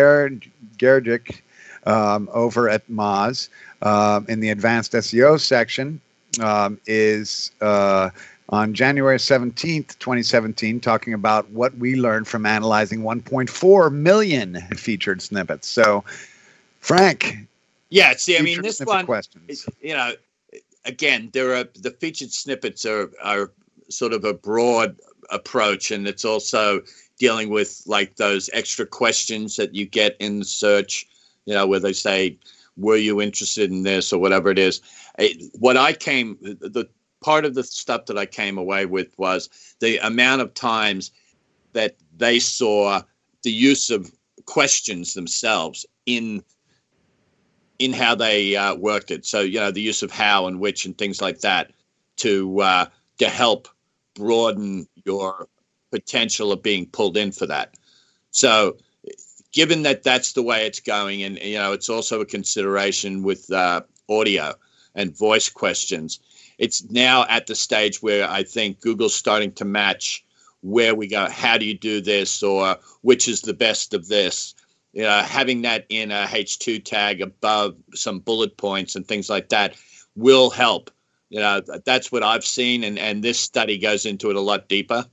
Ghergich 0.78 1.40
um, 1.86 2.28
over 2.32 2.68
at 2.68 2.88
Moz 2.88 3.48
uh, 3.82 4.20
in 4.28 4.40
the 4.40 4.50
advanced 4.50 4.92
SEO 4.92 5.40
section 5.40 6.00
um, 6.40 6.80
is. 6.86 7.50
Uh, 7.60 8.10
on 8.50 8.74
January 8.74 9.16
17th, 9.16 9.98
2017, 9.98 10.78
talking 10.78 11.12
about 11.12 11.50
what 11.50 11.76
we 11.78 11.96
learned 11.96 12.28
from 12.28 12.46
analyzing 12.46 13.00
1.4 13.00 13.92
million 13.92 14.60
featured 14.76 15.20
snippets. 15.20 15.66
So, 15.66 16.04
Frank, 16.78 17.48
yeah, 17.88 18.14
see, 18.16 18.38
I 18.38 18.42
mean, 18.42 18.62
this 18.62 18.80
one, 18.80 19.06
questions. 19.06 19.66
you 19.80 19.94
know, 19.94 20.12
again, 20.84 21.30
there 21.32 21.54
are 21.54 21.64
the 21.74 21.90
featured 21.90 22.32
snippets 22.32 22.84
are 22.84 23.10
are 23.22 23.52
sort 23.88 24.12
of 24.12 24.24
a 24.24 24.34
broad 24.34 24.96
approach, 25.30 25.90
and 25.90 26.06
it's 26.06 26.24
also 26.24 26.82
dealing 27.18 27.50
with 27.50 27.82
like 27.86 28.16
those 28.16 28.50
extra 28.52 28.86
questions 28.86 29.56
that 29.56 29.74
you 29.74 29.86
get 29.86 30.16
in 30.20 30.40
the 30.40 30.44
search. 30.44 31.06
You 31.44 31.54
know, 31.54 31.66
where 31.66 31.80
they 31.80 31.92
say, 31.92 32.38
were 32.76 32.96
you 32.96 33.20
interested 33.20 33.70
in 33.70 33.82
this 33.82 34.12
or 34.12 34.18
whatever 34.20 34.50
it 34.50 34.58
is. 34.58 34.80
It, 35.18 35.50
what 35.58 35.76
I 35.76 35.92
came, 35.92 36.36
the 36.40 36.88
part 37.20 37.44
of 37.44 37.54
the 37.54 37.64
stuff 37.64 38.06
that 38.06 38.18
I 38.18 38.26
came 38.26 38.58
away 38.58 38.86
with 38.86 39.16
was 39.18 39.48
the 39.80 39.98
amount 39.98 40.42
of 40.42 40.54
times 40.54 41.12
that 41.72 41.96
they 42.16 42.38
saw 42.38 43.02
the 43.42 43.52
use 43.52 43.90
of 43.90 44.12
questions 44.44 45.14
themselves 45.14 45.86
in 46.06 46.42
in 47.78 47.92
how 47.92 48.14
they 48.14 48.56
uh, 48.56 48.74
worked 48.74 49.10
it. 49.10 49.26
So 49.26 49.40
you 49.40 49.58
know 49.58 49.70
the 49.70 49.80
use 49.80 50.02
of 50.02 50.10
how 50.10 50.46
and 50.46 50.60
which 50.60 50.84
and 50.86 50.96
things 50.96 51.20
like 51.20 51.40
that 51.40 51.72
to 52.16 52.60
uh, 52.60 52.86
to 53.18 53.28
help 53.28 53.68
broaden 54.14 54.86
your 55.04 55.48
potential 55.90 56.52
of 56.52 56.62
being 56.62 56.86
pulled 56.86 57.16
in 57.16 57.32
for 57.32 57.46
that. 57.46 57.74
So 58.30 58.76
given 59.52 59.82
that 59.82 60.02
that's 60.02 60.32
the 60.32 60.42
way 60.42 60.66
it's 60.66 60.80
going, 60.80 61.22
and 61.22 61.38
you 61.38 61.56
know 61.58 61.72
it's 61.72 61.88
also 61.88 62.20
a 62.20 62.26
consideration 62.26 63.22
with 63.22 63.50
uh, 63.50 63.82
audio 64.08 64.54
and 64.94 65.16
voice 65.16 65.48
questions. 65.48 66.20
It's 66.58 66.88
now 66.90 67.26
at 67.28 67.46
the 67.46 67.54
stage 67.54 68.02
where 68.02 68.28
I 68.28 68.42
think 68.42 68.80
Google's 68.80 69.14
starting 69.14 69.52
to 69.52 69.64
match 69.64 70.24
where 70.62 70.94
we 70.94 71.06
go. 71.06 71.28
How 71.30 71.58
do 71.58 71.66
you 71.66 71.76
do 71.76 72.00
this, 72.00 72.42
or 72.42 72.76
which 73.02 73.28
is 73.28 73.42
the 73.42 73.54
best 73.54 73.94
of 73.94 74.08
this? 74.08 74.54
Know, 75.02 75.20
having 75.20 75.62
that 75.62 75.86
in 75.88 76.10
a 76.10 76.24
H2 76.24 76.84
tag 76.84 77.20
above 77.20 77.76
some 77.94 78.20
bullet 78.20 78.56
points 78.56 78.96
and 78.96 79.06
things 79.06 79.28
like 79.28 79.50
that 79.50 79.76
will 80.14 80.50
help. 80.50 80.90
You 81.28 81.40
know, 81.40 81.60
that's 81.84 82.12
what 82.12 82.22
I've 82.22 82.44
seen, 82.44 82.84
and, 82.84 82.98
and 82.98 83.22
this 83.22 83.38
study 83.38 83.78
goes 83.78 84.06
into 84.06 84.30
it 84.30 84.36
a 84.36 84.40
lot 84.40 84.68
deeper. 84.68 85.04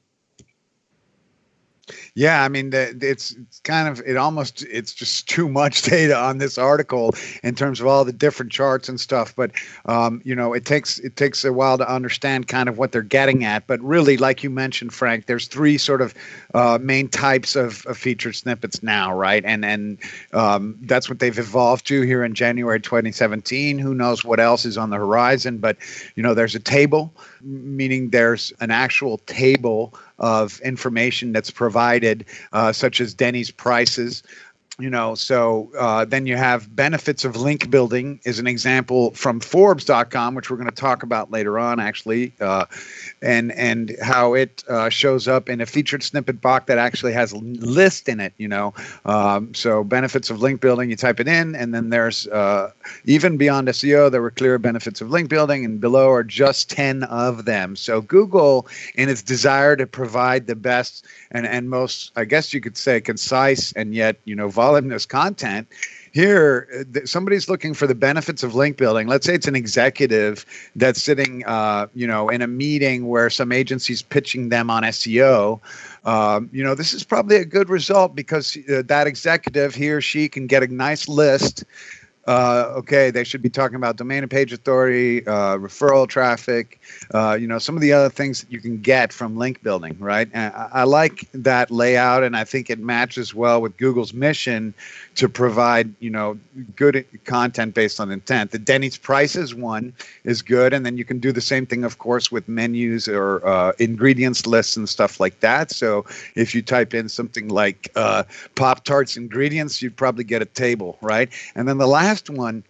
Yeah, 2.16 2.44
I 2.44 2.48
mean, 2.48 2.70
the, 2.70 2.96
it's, 3.02 3.32
it's 3.32 3.60
kind 3.62 3.88
of 3.88 4.00
it 4.06 4.18
almost 4.18 4.64
it's 4.70 4.94
just 4.94 5.28
too 5.30 5.50
much 5.50 5.82
data 5.82 6.16
on 6.16 6.38
this 6.38 6.60
article 6.60 7.16
in 7.42 7.56
terms 7.56 7.82
of 7.82 7.88
all 7.88 8.06
the 8.06 8.14
different 8.14 8.52
charts 8.52 8.88
and 8.88 9.00
stuff. 9.00 9.36
But 9.36 9.52
um, 9.86 10.22
you 10.24 10.36
know, 10.36 10.54
it 10.54 10.64
takes 10.64 11.00
it 11.00 11.16
takes 11.16 11.44
a 11.44 11.52
while 11.52 11.78
to 11.80 11.92
understand 11.92 12.48
kind 12.48 12.70
of 12.70 12.78
what 12.78 12.92
they're 12.92 13.02
getting 13.02 13.44
at. 13.44 13.66
But 13.66 13.82
really, 13.82 14.18
like 14.18 14.44
you 14.44 14.52
mentioned, 14.52 14.94
Frank, 14.94 15.26
there's 15.26 15.48
three 15.48 15.78
sort 15.80 16.02
of 16.02 16.14
uh, 16.54 16.78
main 16.80 17.10
types 17.10 17.56
of, 17.56 17.84
of, 17.88 17.98
featured 17.98 18.36
snippets 18.36 18.84
now, 18.84 19.16
right? 19.16 19.44
And 19.44 19.66
and 19.66 19.98
um, 20.34 20.78
that's 20.82 21.10
what 21.10 21.18
they've 21.18 21.38
evolved 21.40 21.88
to 21.88 22.02
here 22.02 22.24
in 22.24 22.36
January 22.36 22.80
2017. 22.80 23.80
Who 23.80 23.96
knows 23.96 24.24
what 24.24 24.40
else 24.40 24.66
is 24.66 24.78
on 24.78 24.92
the 24.92 24.98
horizon? 24.98 25.58
But 25.58 25.78
you 26.16 26.22
know, 26.22 26.36
there's 26.36 26.54
a 26.54 26.60
table, 26.60 27.12
meaning 27.42 28.12
there's 28.12 28.54
an 28.60 28.70
actual 28.70 29.18
table 29.20 29.96
of 30.24 30.62
information 30.62 31.34
that's 31.34 31.52
provided, 31.52 32.26
uh, 32.54 32.72
such 32.72 33.02
as 33.02 33.14
Denny's 33.14 33.52
prices, 33.52 34.24
you 34.80 34.90
know 34.90 35.14
so 35.14 35.70
uh, 35.78 36.04
then 36.04 36.26
you 36.26 36.36
have 36.36 36.76
benefits 36.76 37.24
of 37.24 37.36
link 37.36 37.70
building 37.70 38.20
is 38.26 38.40
an 38.40 38.48
example 38.48 39.12
from 39.12 39.40
forbes.com 39.40 40.34
which 40.34 40.50
we're 40.50 40.58
going 40.58 40.70
to 40.70 40.76
talk 40.76 41.04
about 41.04 41.30
later 41.30 41.60
on 41.60 41.80
actually 41.80 42.34
uh, 42.40 42.66
and 43.22 43.52
and 43.52 43.96
how 44.02 44.34
it 44.34 44.64
uh, 44.68 44.90
shows 44.90 45.28
up 45.28 45.48
in 45.48 45.62
a 45.62 45.66
featured 45.66 46.02
snippet 46.02 46.42
box 46.42 46.66
that 46.66 46.80
actually 46.80 47.14
has 47.14 47.32
a 47.32 47.38
list 47.38 48.10
in 48.10 48.20
it 48.20 48.34
you 48.38 48.48
know 48.48 48.74
um, 49.06 49.54
so 49.54 49.84
benefits 49.84 50.32
of 50.32 50.42
link 50.42 50.60
building 50.60 50.90
you 50.90 50.96
type 50.96 51.20
it 51.20 51.28
in 51.28 51.56
and 51.56 51.74
then 51.74 51.90
there's 51.90 52.26
uh, 52.28 52.72
even 53.06 53.38
beyond 53.38 53.68
seo 53.68 54.10
there 54.10 54.22
were 54.22 54.32
clear 54.32 54.58
benefits 54.58 55.02
of 55.02 55.12
link 55.12 55.30
building 55.30 55.64
and 55.64 55.82
below 55.82 56.10
are 56.10 56.24
just 56.24 56.70
10 56.72 57.04
of 57.04 57.46
them. 57.46 57.76
So 57.76 58.02
google 58.02 58.68
in 58.96 59.08
its 59.08 59.22
desire 59.22 59.76
to 59.76 59.86
provide 59.86 60.48
the 60.48 60.56
best 60.56 61.06
and 61.32 61.46
and 61.46 61.70
most 61.70 62.12
i 62.16 62.26
guess 62.26 62.54
you 62.54 62.62
could 62.62 62.78
say 62.78 63.00
concise 63.00 63.72
and 63.74 63.94
yet 63.94 64.18
you 64.26 64.36
know 64.36 64.50
voluminous 64.64 65.06
content. 65.06 65.68
Here 66.14 66.86
somebody's 67.06 67.50
looking 67.50 67.74
for 67.74 67.88
the 67.88 67.96
benefits 67.96 68.44
of 68.44 68.54
link 68.54 68.78
building. 68.78 69.08
Let's 69.08 69.26
say 69.26 69.34
it's 69.34 69.48
an 69.48 69.56
executive 69.56 70.46
that's 70.76 71.02
sitting 71.02 71.44
uh, 71.46 71.88
you 71.94 72.08
know 72.08 72.30
in 72.30 72.42
a 72.42 72.48
meeting 72.48 73.08
where 73.08 73.30
some 73.30 73.52
agency's 73.52 74.02
pitching 74.02 74.50
them 74.50 74.70
on 74.70 74.84
seo 74.84 75.60
um, 76.06 76.50
you 76.54 76.64
know 76.64 76.76
this 76.76 76.94
is 76.94 77.04
probably 77.04 77.38
a 77.38 77.46
good 77.46 77.70
result 77.70 78.16
because 78.16 78.58
uh, 78.70 78.84
that 78.86 79.08
executive 79.08 79.76
he 79.76 79.90
or 79.90 80.02
she 80.02 80.30
can 80.30 80.46
get 80.48 80.62
a 80.64 80.68
nice 80.68 81.08
list 81.08 81.64
uh, 82.28 82.72
okay, 82.76 83.12
they 83.12 83.24
should 83.24 83.42
be 83.42 83.50
talking 83.50 83.76
about 83.76 83.98
domain 83.98 84.24
and 84.24 84.32
page 84.32 84.54
authority, 84.54 85.26
uh, 85.28 85.58
referral 85.58 86.08
traffic, 86.08 86.80
uh, 87.14 87.38
you 87.40 87.48
know, 87.48 87.60
some 87.60 87.76
of 87.76 87.82
the 87.82 87.92
other 87.92 88.10
things 88.10 88.42
that 88.42 88.52
you 88.52 88.62
can 88.62 88.80
get 88.80 89.12
from 89.12 89.36
link 89.36 89.62
building, 89.62 89.98
right? 90.00 90.30
And 90.34 90.54
I, 90.56 90.70
I 90.72 90.84
like 90.84 91.28
that 91.34 91.70
layout, 91.70 92.24
and 92.24 92.38
I 92.38 92.46
think 92.46 92.70
it 92.70 92.80
matches 92.80 93.36
well 93.36 93.62
with 93.62 93.76
Google's 93.78 94.14
mission 94.14 94.74
to 95.16 95.28
provide, 95.28 95.94
you 96.00 96.10
know, 96.10 96.40
good 96.76 97.06
content 97.26 97.74
based 97.76 98.00
on 98.00 98.10
intent. 98.10 98.52
The 98.52 98.60
Denny's 98.60 98.98
prices 98.98 99.54
one 99.54 99.94
is 100.24 100.42
good, 100.42 100.74
and 100.74 100.86
then 100.86 100.98
you 100.98 101.04
can 101.04 101.20
do 101.20 101.32
the 101.32 101.42
same 101.42 101.66
thing, 101.66 101.84
of 101.84 101.98
course, 101.98 102.32
with 102.32 102.48
menus 102.48 103.08
or 103.08 103.46
uh, 103.46 103.74
ingredients 103.80 104.46
lists 104.48 104.78
and 104.78 104.88
stuff 104.88 105.20
like 105.20 105.42
that. 105.42 105.72
So 105.72 106.06
if 106.36 106.56
you 106.56 106.62
type 106.62 106.94
in 106.94 107.10
something 107.10 107.50
like 107.50 107.92
uh, 107.96 108.24
Pop 108.56 108.86
Tarts 108.86 109.18
ingredients, 109.18 109.82
you'd 109.82 109.98
probably 109.98 110.24
get 110.24 110.42
a 110.42 110.46
table, 110.46 110.98
right? 111.02 111.30
And 111.56 111.68
then 111.68 111.78
the 111.78 111.88
last 111.88 112.13
one 112.30 112.64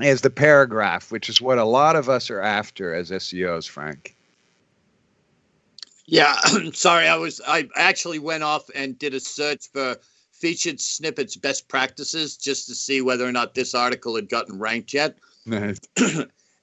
is 0.00 0.20
the 0.20 0.30
paragraph, 0.30 1.12
which 1.12 1.28
is 1.28 1.40
what 1.40 1.58
a 1.58 1.64
lot 1.64 1.96
of 1.96 2.08
us 2.08 2.30
are 2.30 2.40
after 2.40 2.94
as 2.94 3.10
SEOs, 3.10 3.68
Frank. 3.68 4.16
Yeah, 6.06 6.36
sorry, 6.72 7.06
I 7.06 7.16
was 7.16 7.40
I 7.46 7.68
actually 7.76 8.18
went 8.18 8.42
off 8.42 8.68
and 8.74 8.98
did 8.98 9.14
a 9.14 9.20
search 9.20 9.68
for 9.72 9.96
featured 10.32 10.80
snippets 10.80 11.36
best 11.36 11.68
practices 11.68 12.36
just 12.36 12.66
to 12.68 12.74
see 12.74 13.00
whether 13.00 13.26
or 13.26 13.32
not 13.32 13.54
this 13.54 13.74
article 13.74 14.16
had 14.16 14.28
gotten 14.28 14.58
ranked 14.58 14.92
yet. 14.92 15.16
Nice. 15.46 15.78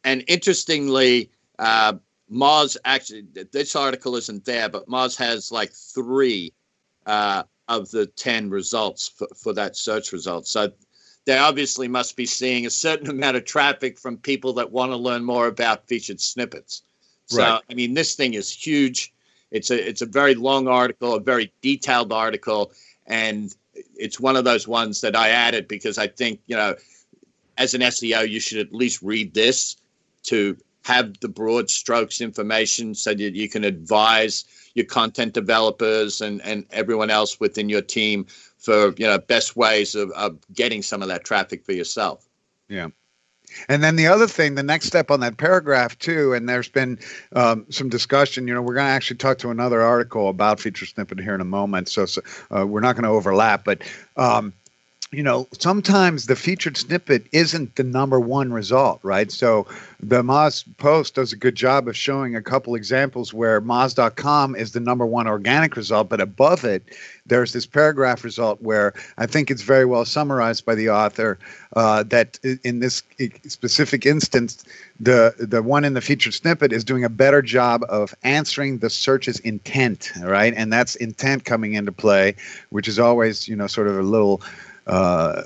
and 0.03 0.23
interestingly, 0.27 1.29
uh, 1.59 1.93
Moz 2.31 2.77
actually, 2.83 3.27
this 3.51 3.75
article 3.75 4.15
isn't 4.15 4.43
there, 4.43 4.69
but 4.69 4.87
Moz 4.87 5.15
has 5.17 5.51
like 5.51 5.71
three 5.71 6.51
uh, 7.05 7.43
of 7.67 7.91
the 7.91 8.07
10 8.07 8.49
results 8.49 9.07
for, 9.07 9.27
for 9.35 9.53
that 9.53 9.75
search 9.75 10.11
result. 10.11 10.47
So 10.47 10.71
they 11.25 11.37
obviously 11.37 11.87
must 11.87 12.15
be 12.15 12.25
seeing 12.25 12.65
a 12.65 12.69
certain 12.69 13.09
amount 13.09 13.37
of 13.37 13.45
traffic 13.45 13.97
from 13.99 14.17
people 14.17 14.53
that 14.53 14.71
want 14.71 14.91
to 14.91 14.97
learn 14.97 15.23
more 15.23 15.47
about 15.47 15.87
featured 15.87 16.19
snippets. 16.19 16.83
So, 17.27 17.41
right. 17.41 17.61
I 17.69 17.73
mean, 17.73 17.93
this 17.93 18.15
thing 18.15 18.33
is 18.33 18.51
huge. 18.51 19.13
It's 19.51 19.69
a 19.69 19.89
it's 19.89 20.01
a 20.01 20.05
very 20.05 20.35
long 20.35 20.67
article, 20.67 21.15
a 21.15 21.19
very 21.19 21.51
detailed 21.61 22.11
article, 22.11 22.71
and 23.05 23.53
it's 23.95 24.19
one 24.19 24.35
of 24.35 24.45
those 24.45 24.67
ones 24.67 25.01
that 25.01 25.15
I 25.15 25.29
added 25.29 25.67
because 25.67 25.97
I 25.97 26.07
think, 26.07 26.41
you 26.47 26.55
know, 26.55 26.75
as 27.57 27.73
an 27.73 27.81
SEO, 27.81 28.27
you 28.27 28.39
should 28.39 28.59
at 28.59 28.73
least 28.73 29.01
read 29.01 29.33
this 29.33 29.77
to 30.23 30.57
have 30.83 31.19
the 31.19 31.27
broad 31.27 31.69
strokes 31.69 32.21
information 32.21 32.95
so 32.95 33.13
that 33.13 33.35
you 33.35 33.49
can 33.49 33.63
advise 33.63 34.45
your 34.73 34.85
content 34.85 35.33
developers 35.33 36.21
and, 36.21 36.41
and 36.43 36.65
everyone 36.71 37.09
else 37.09 37.39
within 37.39 37.69
your 37.69 37.81
team 37.81 38.25
for 38.57 38.93
you 38.97 39.05
know 39.05 39.17
best 39.17 39.55
ways 39.55 39.95
of, 39.95 40.11
of 40.11 40.37
getting 40.53 40.81
some 40.81 41.01
of 41.01 41.07
that 41.07 41.23
traffic 41.23 41.65
for 41.65 41.73
yourself. 41.73 42.27
Yeah. 42.69 42.87
And 43.67 43.83
then 43.83 43.97
the 43.97 44.07
other 44.07 44.27
thing, 44.27 44.55
the 44.55 44.63
next 44.63 44.85
step 44.85 45.11
on 45.11 45.19
that 45.19 45.35
paragraph 45.37 45.97
too, 45.99 46.33
and 46.33 46.47
there's 46.47 46.69
been 46.69 46.97
um, 47.35 47.65
some 47.69 47.89
discussion. 47.89 48.47
You 48.47 48.53
know, 48.53 48.61
we're 48.61 48.75
going 48.75 48.85
to 48.85 48.91
actually 48.91 49.17
talk 49.17 49.39
to 49.39 49.49
another 49.49 49.81
article 49.81 50.29
about 50.29 50.59
feature 50.59 50.85
snippet 50.85 51.19
here 51.19 51.35
in 51.35 51.41
a 51.41 51.45
moment, 51.45 51.89
so, 51.89 52.05
so 52.05 52.21
uh, 52.55 52.65
we're 52.65 52.79
not 52.79 52.95
going 52.95 53.03
to 53.03 53.09
overlap. 53.09 53.65
But 53.65 53.81
um, 54.15 54.53
you 55.11 55.23
know, 55.23 55.45
sometimes 55.59 56.27
the 56.27 56.37
featured 56.37 56.77
snippet 56.77 57.27
isn't 57.33 57.75
the 57.75 57.83
number 57.83 58.17
one 58.17 58.53
result, 58.53 59.01
right? 59.03 59.29
So 59.29 59.67
the 59.99 60.23
Moz 60.23 60.63
post 60.77 61.15
does 61.15 61.33
a 61.33 61.35
good 61.35 61.55
job 61.55 61.89
of 61.89 61.97
showing 61.97 62.33
a 62.33 62.41
couple 62.41 62.75
examples 62.75 63.33
where 63.33 63.59
Moz.com 63.59 64.55
is 64.55 64.71
the 64.71 64.79
number 64.79 65.05
one 65.05 65.27
organic 65.27 65.75
result, 65.75 66.07
but 66.07 66.21
above 66.21 66.63
it, 66.63 66.95
there's 67.25 67.51
this 67.51 67.65
paragraph 67.65 68.23
result 68.23 68.61
where 68.61 68.93
I 69.17 69.25
think 69.25 69.51
it's 69.51 69.63
very 69.63 69.83
well 69.83 70.05
summarized 70.05 70.65
by 70.65 70.75
the 70.75 70.89
author 70.89 71.37
uh, 71.75 72.03
that 72.03 72.39
in 72.63 72.79
this 72.79 73.03
specific 73.47 74.05
instance, 74.05 74.63
the 74.99 75.35
the 75.37 75.61
one 75.61 75.83
in 75.83 75.93
the 75.93 76.01
featured 76.01 76.33
snippet 76.33 76.71
is 76.71 76.85
doing 76.85 77.03
a 77.03 77.09
better 77.09 77.41
job 77.41 77.83
of 77.89 78.15
answering 78.23 78.77
the 78.77 78.89
search's 78.89 79.39
intent, 79.39 80.11
right? 80.21 80.53
And 80.55 80.71
that's 80.71 80.95
intent 80.95 81.43
coming 81.43 81.73
into 81.73 81.91
play, 81.91 82.35
which 82.69 82.87
is 82.87 82.97
always 82.97 83.47
you 83.47 83.57
know 83.57 83.67
sort 83.67 83.87
of 83.87 83.97
a 83.97 84.03
little 84.03 84.41
uh, 84.87 85.43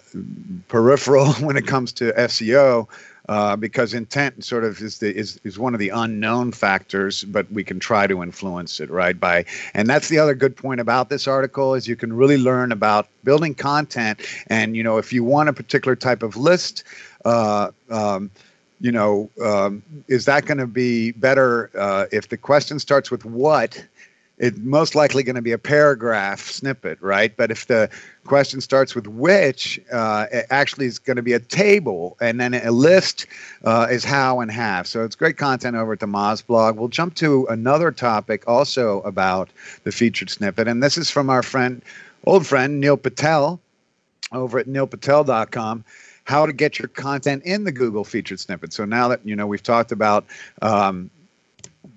peripheral 0.67 1.33
when 1.45 1.57
it 1.57 1.67
comes 1.67 1.91
to 1.93 2.11
SEO. 2.13 2.87
Uh, 3.27 3.55
because 3.55 3.95
intent 3.95 4.43
sort 4.43 4.63
of 4.63 4.79
is 4.81 4.99
the 4.99 5.11
is, 5.17 5.39
is 5.43 5.57
one 5.57 5.73
of 5.73 5.79
the 5.79 5.89
unknown 5.89 6.51
factors, 6.51 7.23
but 7.23 7.51
we 7.51 7.63
can 7.63 7.79
try 7.79 8.05
to 8.05 8.21
influence 8.21 8.79
it, 8.79 8.87
right? 8.91 9.19
By 9.19 9.45
and 9.73 9.89
that's 9.89 10.09
the 10.09 10.19
other 10.19 10.35
good 10.35 10.55
point 10.55 10.79
about 10.79 11.09
this 11.09 11.27
article 11.27 11.73
is 11.73 11.87
you 11.87 11.95
can 11.95 12.13
really 12.13 12.37
learn 12.37 12.71
about 12.71 13.07
building 13.23 13.55
content, 13.55 14.21
and 14.45 14.77
you 14.77 14.83
know 14.83 14.99
if 14.99 15.11
you 15.11 15.23
want 15.23 15.49
a 15.49 15.53
particular 15.53 15.95
type 15.95 16.21
of 16.21 16.37
list, 16.37 16.83
uh, 17.25 17.71
um, 17.89 18.29
you 18.79 18.91
know, 18.91 19.29
um, 19.43 19.81
is 20.07 20.25
that 20.25 20.45
going 20.45 20.57
to 20.57 20.67
be 20.67 21.11
better 21.13 21.71
uh, 21.77 22.05
if 22.11 22.29
the 22.29 22.37
question 22.37 22.79
starts 22.79 23.09
with 23.09 23.25
what 23.25 23.83
it's 24.37 24.57
most 24.59 24.95
likely 24.95 25.23
going 25.23 25.35
to 25.35 25.41
be 25.41 25.53
a 25.53 25.57
paragraph 25.57 26.41
snippet, 26.41 27.01
right? 27.01 27.35
But 27.35 27.51
if 27.51 27.67
the 27.67 27.89
question 28.25 28.59
starts 28.59 28.93
with 28.93 29.07
which, 29.07 29.79
uh, 29.91 30.27
it 30.31 30.45
actually 30.49 30.87
is 30.87 30.99
going 30.99 31.15
to 31.15 31.23
be 31.23 31.33
a 31.33 31.39
table, 31.39 32.17
and 32.19 32.39
then 32.39 32.53
a 32.53 32.71
list 32.71 33.27
uh, 33.63 33.87
is 33.89 34.03
how 34.03 34.41
and 34.41 34.51
have. 34.51 34.87
So 34.87 35.05
it's 35.05 35.15
great 35.15 35.37
content 35.37 35.75
over 35.75 35.93
at 35.93 35.99
the 35.99 36.07
Moz 36.07 36.45
blog. 36.45 36.77
We'll 36.77 36.89
jump 36.89 37.15
to 37.15 37.45
another 37.47 37.91
topic 37.91 38.43
also 38.47 39.01
about 39.01 39.49
the 39.83 39.91
featured 39.91 40.29
snippet, 40.29 40.67
and 40.67 40.83
this 40.83 40.97
is 40.97 41.09
from 41.09 41.29
our 41.29 41.43
friend, 41.43 41.81
old 42.25 42.45
friend 42.45 42.79
Neil 42.81 42.97
Patel, 42.97 43.59
over 44.31 44.59
at 44.59 44.67
neilpatel.com 44.67 45.85
how 46.25 46.45
to 46.45 46.53
get 46.53 46.79
your 46.79 46.87
content 46.87 47.43
in 47.43 47.63
the 47.63 47.71
Google 47.71 48.03
featured 48.03 48.39
snippet. 48.39 48.73
So 48.73 48.83
now 48.83 49.07
that 49.07 49.21
you 49.23 49.35
know 49.35 49.47
we've 49.47 49.63
talked 49.63 49.91
about 49.91 50.25
um, 50.61 51.09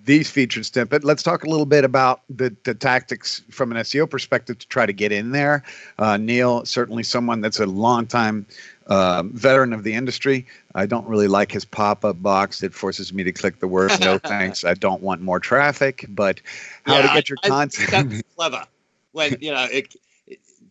these 0.05 0.31
featured 0.31 0.67
snippet. 0.67 1.05
Let's 1.05 1.23
talk 1.23 1.45
a 1.45 1.49
little 1.49 1.67
bit 1.67 1.85
about 1.85 2.23
the, 2.29 2.55
the 2.65 2.75
tactics 2.75 3.43
from 3.51 3.73
an 3.73 3.79
SEO 3.79 4.09
perspective 4.09 4.59
to 4.59 4.69
try 4.69 4.87
to 4.87 4.93
get 4.93 5.13
in 5.13 5.33
there. 5.33 5.63
Uh, 5.99 6.17
Neil, 6.17 6.65
certainly 6.65 7.03
someone 7.03 7.41
that's 7.41 7.61
a 7.61 7.67
longtime 7.67 8.47
uh, 8.87 9.23
veteran 9.27 9.73
of 9.73 9.85
the 9.85 9.95
industry. 9.95 10.47
I 10.75 10.87
don't 10.87 11.07
really 11.07 11.29
like 11.29 11.53
his 11.53 11.65
pop 11.65 12.05
up 12.05 12.23
box. 12.23 12.63
It 12.63 12.75
forces 12.75 13.13
me 13.13 13.23
to 13.25 13.33
click 13.33 13.61
the 13.61 13.69
word 13.69 13.93
no 14.01 14.19
thanks. 14.25 14.65
I 14.65 14.75
don't 14.75 15.03
want 15.03 15.21
more 15.21 15.41
traffic, 15.41 16.05
but 16.09 16.41
how 16.85 16.97
yeah, 16.97 17.03
to 17.03 17.15
get 17.15 17.29
your 17.29 17.39
I, 17.45 17.49
content. 17.49 18.15
I 18.15 18.23
clever. 18.35 18.65
When, 19.13 19.37
you 19.41 19.53
know, 19.53 19.67
it, 19.71 19.95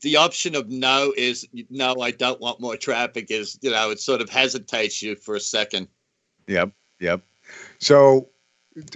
the 0.02 0.18
option 0.18 0.56
of 0.56 0.70
no 0.70 1.14
is 1.18 1.48
no, 1.70 1.96
I 2.02 2.12
don't 2.12 2.40
want 2.40 2.60
more 2.60 2.78
traffic 2.78 3.28
is, 3.30 3.58
you 3.62 3.72
know, 3.72 3.92
it 3.92 4.00
sort 4.00 4.22
of 4.22 4.30
hesitates 4.30 5.02
you 5.02 5.16
for 5.16 5.36
a 5.36 5.40
second. 5.40 5.88
Yep. 6.48 6.72
Yep. 7.00 7.22
So 7.80 8.30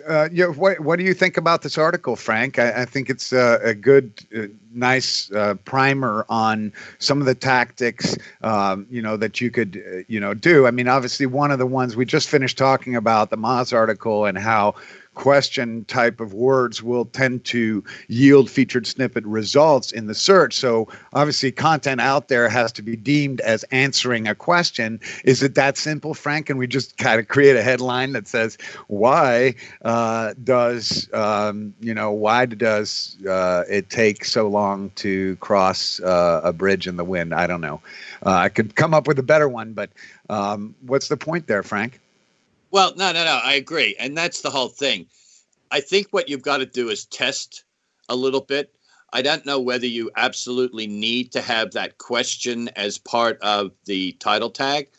uh, 0.08 0.30
yeah, 0.32 0.46
what, 0.46 0.80
what 0.80 1.00
do 1.00 1.06
you 1.06 1.14
think 1.14 1.38
about 1.38 1.62
this 1.62 1.78
article, 1.78 2.16
Frank? 2.16 2.60
I, 2.60 2.82
I 2.82 2.86
think 2.86 3.10
it's 3.10 3.34
uh, 3.34 3.60
a 3.64 3.74
good, 3.74 4.14
uh, 4.36 4.48
nice 4.74 5.32
uh, 5.32 5.56
primer 5.66 6.26
on 6.30 6.72
some 7.00 7.20
of 7.20 7.26
the 7.26 7.36
tactics, 7.36 8.18
um, 8.42 8.86
you 8.90 9.02
know, 9.02 9.18
that 9.18 9.42
you 9.42 9.50
could, 9.50 10.06
you 10.08 10.20
know, 10.20 10.34
do. 10.34 10.68
I 10.68 10.72
mean, 10.72 10.88
obviously, 10.88 11.26
one 11.26 11.52
of 11.52 11.60
the 11.60 11.66
ones 11.66 11.96
we 11.96 12.06
just 12.06 12.30
finished 12.30 12.58
talking 12.58 12.96
about, 12.96 13.30
the 13.30 13.38
Moz 13.38 13.74
article, 13.74 14.26
and 14.26 14.38
how 14.38 14.76
question 15.16 15.86
type 15.86 16.20
of 16.20 16.34
words 16.34 16.82
will 16.82 17.06
tend 17.06 17.44
to 17.46 17.84
yield 18.08 18.50
featured 18.50 18.88
snippet 18.88 19.26
results 19.26 19.92
in 19.92 20.08
the 20.08 20.16
search. 20.16 20.54
So 20.54 20.88
obviously, 21.14 21.52
content 21.52 22.02
out 22.02 22.28
there 22.28 22.50
has 22.50 22.72
to 22.74 22.82
be 22.82 22.96
deemed 22.96 23.42
as 23.42 23.64
answering 23.72 24.28
a 24.28 24.36
question. 24.36 25.00
Is 25.24 25.44
it 25.44 25.56
that 25.56 25.78
simple, 25.78 26.14
Frank? 26.14 26.50
And 26.50 26.58
we 26.58 26.68
just 26.68 26.98
kind 26.98 27.20
of 27.20 27.28
create 27.28 27.56
a 27.56 27.64
headline 27.64 28.14
that 28.14 28.28
says, 28.28 28.58
"Why 28.88 29.56
uh, 29.84 30.34
does 30.44 31.10
um, 31.14 31.74
you 31.80 31.94
know 31.94 32.12
why 32.12 32.46
does 32.46 33.18
uh, 33.28 33.64
it 33.70 33.90
take 33.90 34.26
so 34.26 34.48
long 34.48 34.90
to 34.96 35.36
cross 35.38 36.00
uh, 36.02 36.42
a 36.44 36.54
bridge 36.54 36.88
in 36.88 36.98
the 36.98 37.06
wind?" 37.06 37.34
I 37.34 37.48
don't 37.48 37.62
know. 37.62 37.82
Uh, 38.26 38.32
I 38.32 38.50
could 38.50 38.76
come 38.76 38.94
up 38.94 39.08
with 39.08 39.20
a 39.20 39.24
better 39.24 39.50
one, 39.50 39.74
but 39.74 39.90
um, 40.30 40.76
what's 40.82 41.08
the 41.08 41.18
point 41.18 41.48
there, 41.48 41.64
Frank? 41.64 42.01
Well, 42.72 42.94
no, 42.96 43.12
no, 43.12 43.24
no. 43.26 43.40
I 43.44 43.54
agree, 43.54 43.96
and 44.00 44.18
that's 44.18 44.42
the 44.42 44.50
whole 44.50 44.70
thing. 44.70 45.08
I 45.72 45.82
think 45.82 46.08
what 46.12 46.30
you've 46.30 46.42
got 46.42 46.58
to 46.58 46.66
do 46.66 46.90
is 46.90 47.06
test 47.06 47.66
a 48.10 48.16
little 48.16 48.42
bit. 48.42 48.74
I 49.14 49.22
don't 49.22 49.46
know 49.46 49.60
whether 49.60 49.86
you 49.88 50.12
absolutely 50.16 50.88
need 50.88 51.32
to 51.34 51.42
have 51.42 51.72
that 51.72 51.98
question 51.98 52.70
as 52.76 52.98
part 52.98 53.40
of 53.42 53.72
the 53.86 54.14
title 54.14 54.50
tag, 54.50 54.90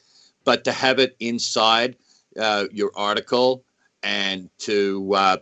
but 0.45 0.65
to 0.65 0.73
have 0.73 0.99
it 0.99 1.17
inside 1.21 1.97
uh, 2.39 2.67
your 2.73 2.93
article 2.97 3.65
and 4.03 4.51
to 4.61 5.15
uh, 5.15 5.37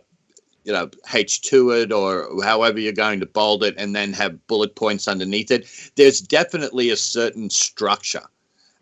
you 0.63 0.73
know 0.73 0.89
H2 1.07 1.83
it 1.83 1.91
or 1.93 2.29
however 2.43 2.79
you're 2.79 2.93
going 2.93 3.19
to 3.21 3.25
bold 3.25 3.63
it, 3.63 3.75
and 3.77 3.95
then 3.95 4.13
have 4.13 4.45
bullet 4.47 4.75
points 4.75 5.07
underneath 5.07 5.51
it. 5.51 5.67
There's 5.95 6.21
definitely 6.21 6.89
a 6.91 6.97
certain 6.97 7.49
structure, 7.49 8.25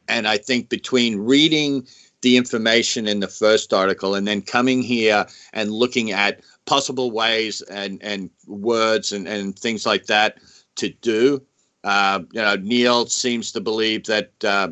and 0.08 0.28
I 0.28 0.38
think 0.38 0.70
between 0.70 1.18
reading 1.18 1.88
the 2.22 2.38
information 2.38 3.08
in 3.08 3.20
the 3.20 3.28
first 3.28 3.74
article 3.74 4.16
and 4.16 4.28
then 4.28 4.42
coming 4.42 4.82
here 4.82 5.26
and 5.54 5.72
looking 5.72 6.12
at 6.12 6.42
possible 6.66 7.12
ways 7.12 7.62
and, 7.64 8.02
and 8.04 8.30
words 8.48 9.12
and, 9.12 9.28
and 9.28 9.58
things 9.58 9.86
like 9.86 10.06
that 10.08 10.38
to 10.76 10.90
do. 10.90 11.42
Uh, 11.84 12.22
you 12.32 12.42
know, 12.42 12.56
Neil 12.56 13.06
seems 13.06 13.52
to 13.54 13.62
believe 13.62 14.06
that 14.06 14.32
uh, 14.44 14.70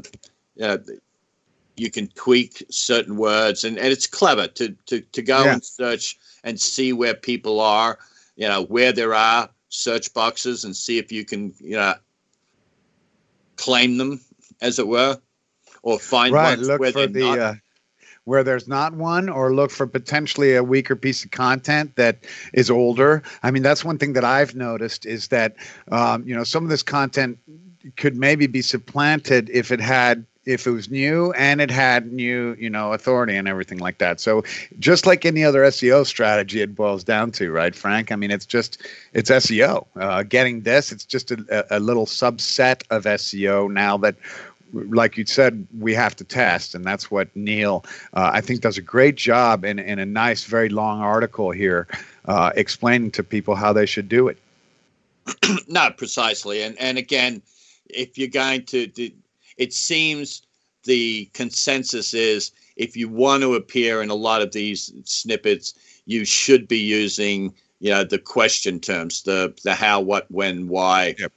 you, 0.55 0.67
know, 0.67 0.77
you 1.77 1.89
can 1.89 2.07
tweak 2.09 2.65
certain 2.69 3.15
words, 3.15 3.63
and, 3.63 3.77
and 3.77 3.87
it's 3.87 4.07
clever 4.07 4.47
to 4.47 4.75
to, 4.87 4.99
to 4.99 5.21
go 5.21 5.45
yeah. 5.45 5.53
and 5.53 5.63
search 5.63 6.17
and 6.43 6.59
see 6.59 6.91
where 6.91 7.13
people 7.13 7.61
are, 7.61 7.97
you 8.35 8.47
know, 8.47 8.63
where 8.63 8.91
there 8.91 9.13
are 9.13 9.49
search 9.69 10.13
boxes, 10.13 10.65
and 10.65 10.75
see 10.75 10.97
if 10.97 11.09
you 11.09 11.23
can, 11.23 11.53
you 11.59 11.77
know, 11.77 11.93
claim 13.55 13.97
them, 13.97 14.19
as 14.59 14.77
it 14.77 14.87
were 14.87 15.17
or 15.83 15.99
find 15.99 16.33
right, 16.33 16.59
look 16.59 16.79
where 16.79 16.91
for 16.91 17.07
the 17.07 17.27
uh, 17.27 17.53
where 18.25 18.43
there's 18.43 18.67
not 18.67 18.93
one, 18.93 19.29
or 19.29 19.53
look 19.53 19.71
for 19.71 19.87
potentially 19.87 20.55
a 20.55 20.63
weaker 20.63 20.97
piece 20.97 21.23
of 21.23 21.31
content 21.31 21.95
that 21.95 22.17
is 22.53 22.69
older. 22.69 23.23
I 23.41 23.51
mean, 23.51 23.63
that's 23.63 23.85
one 23.85 23.97
thing 23.97 24.13
that 24.13 24.25
I've 24.25 24.53
noticed 24.53 25.05
is 25.05 25.29
that 25.29 25.55
um, 25.91 26.23
you 26.27 26.35
know 26.35 26.43
some 26.43 26.63
of 26.63 26.69
this 26.69 26.83
content 26.83 27.39
could 27.95 28.17
maybe 28.17 28.47
be 28.47 28.61
supplanted 28.61 29.49
if 29.49 29.71
it 29.71 29.79
had 29.79 30.25
if 30.47 30.65
it 30.65 30.71
was 30.71 30.89
new 30.89 31.33
and 31.33 31.59
it 31.59 31.69
had 31.69 32.11
new, 32.11 32.55
you 32.57 32.69
know, 32.69 32.93
authority 32.93 33.35
and 33.35 33.49
everything 33.49 33.79
like 33.79 33.97
that. 33.97 34.21
So 34.21 34.43
just 34.79 35.05
like 35.05 35.25
any 35.25 35.43
other 35.43 35.63
SEO 35.63 36.05
strategy, 36.05 36.61
it 36.61 36.73
boils 36.73 37.03
down 37.03 37.31
to, 37.33 37.51
right, 37.51 37.75
Frank? 37.75 38.13
I 38.13 38.15
mean, 38.15 38.31
it's 38.31 38.45
just 38.45 38.81
it's 39.13 39.29
SEO. 39.29 39.85
Uh, 39.97 40.23
getting 40.23 40.61
this, 40.61 40.93
it's 40.93 41.03
just 41.03 41.31
a, 41.31 41.65
a 41.69 41.81
little 41.81 42.05
subset 42.05 42.83
of 42.89 43.03
SEO 43.03 43.69
now 43.71 43.97
that 43.97 44.15
like 44.73 45.17
you 45.17 45.25
said, 45.25 45.65
we 45.79 45.93
have 45.93 46.15
to 46.17 46.23
test, 46.23 46.75
and 46.75 46.83
that's 46.85 47.09
what 47.09 47.33
Neil, 47.35 47.85
uh, 48.13 48.31
I 48.33 48.41
think, 48.41 48.61
does 48.61 48.77
a 48.77 48.81
great 48.81 49.15
job 49.15 49.63
in, 49.65 49.79
in 49.79 49.99
a 49.99 50.05
nice, 50.05 50.43
very 50.43 50.69
long 50.69 51.01
article 51.01 51.51
here, 51.51 51.87
uh, 52.25 52.51
explaining 52.55 53.11
to 53.11 53.23
people 53.23 53.55
how 53.55 53.73
they 53.73 53.85
should 53.85 54.09
do 54.09 54.27
it. 54.27 54.37
Not 55.67 55.97
precisely, 55.97 56.63
and 56.63 56.77
and 56.79 56.97
again, 56.97 57.41
if 57.89 58.17
you're 58.17 58.27
going 58.27 58.63
to, 58.65 58.87
to, 58.87 59.11
it 59.57 59.73
seems 59.73 60.41
the 60.83 61.29
consensus 61.33 62.13
is 62.13 62.51
if 62.77 62.95
you 62.95 63.09
want 63.09 63.43
to 63.43 63.55
appear 63.55 64.01
in 64.01 64.09
a 64.09 64.15
lot 64.15 64.41
of 64.41 64.53
these 64.53 64.93
snippets, 65.03 65.73
you 66.05 66.23
should 66.23 66.67
be 66.67 66.77
using, 66.77 67.53
you 67.79 67.91
know, 67.91 68.03
the 68.03 68.19
question 68.19 68.79
terms, 68.79 69.23
the 69.23 69.53
the 69.63 69.75
how, 69.75 69.99
what, 69.99 70.29
when, 70.31 70.67
why. 70.67 71.15
Yep. 71.19 71.31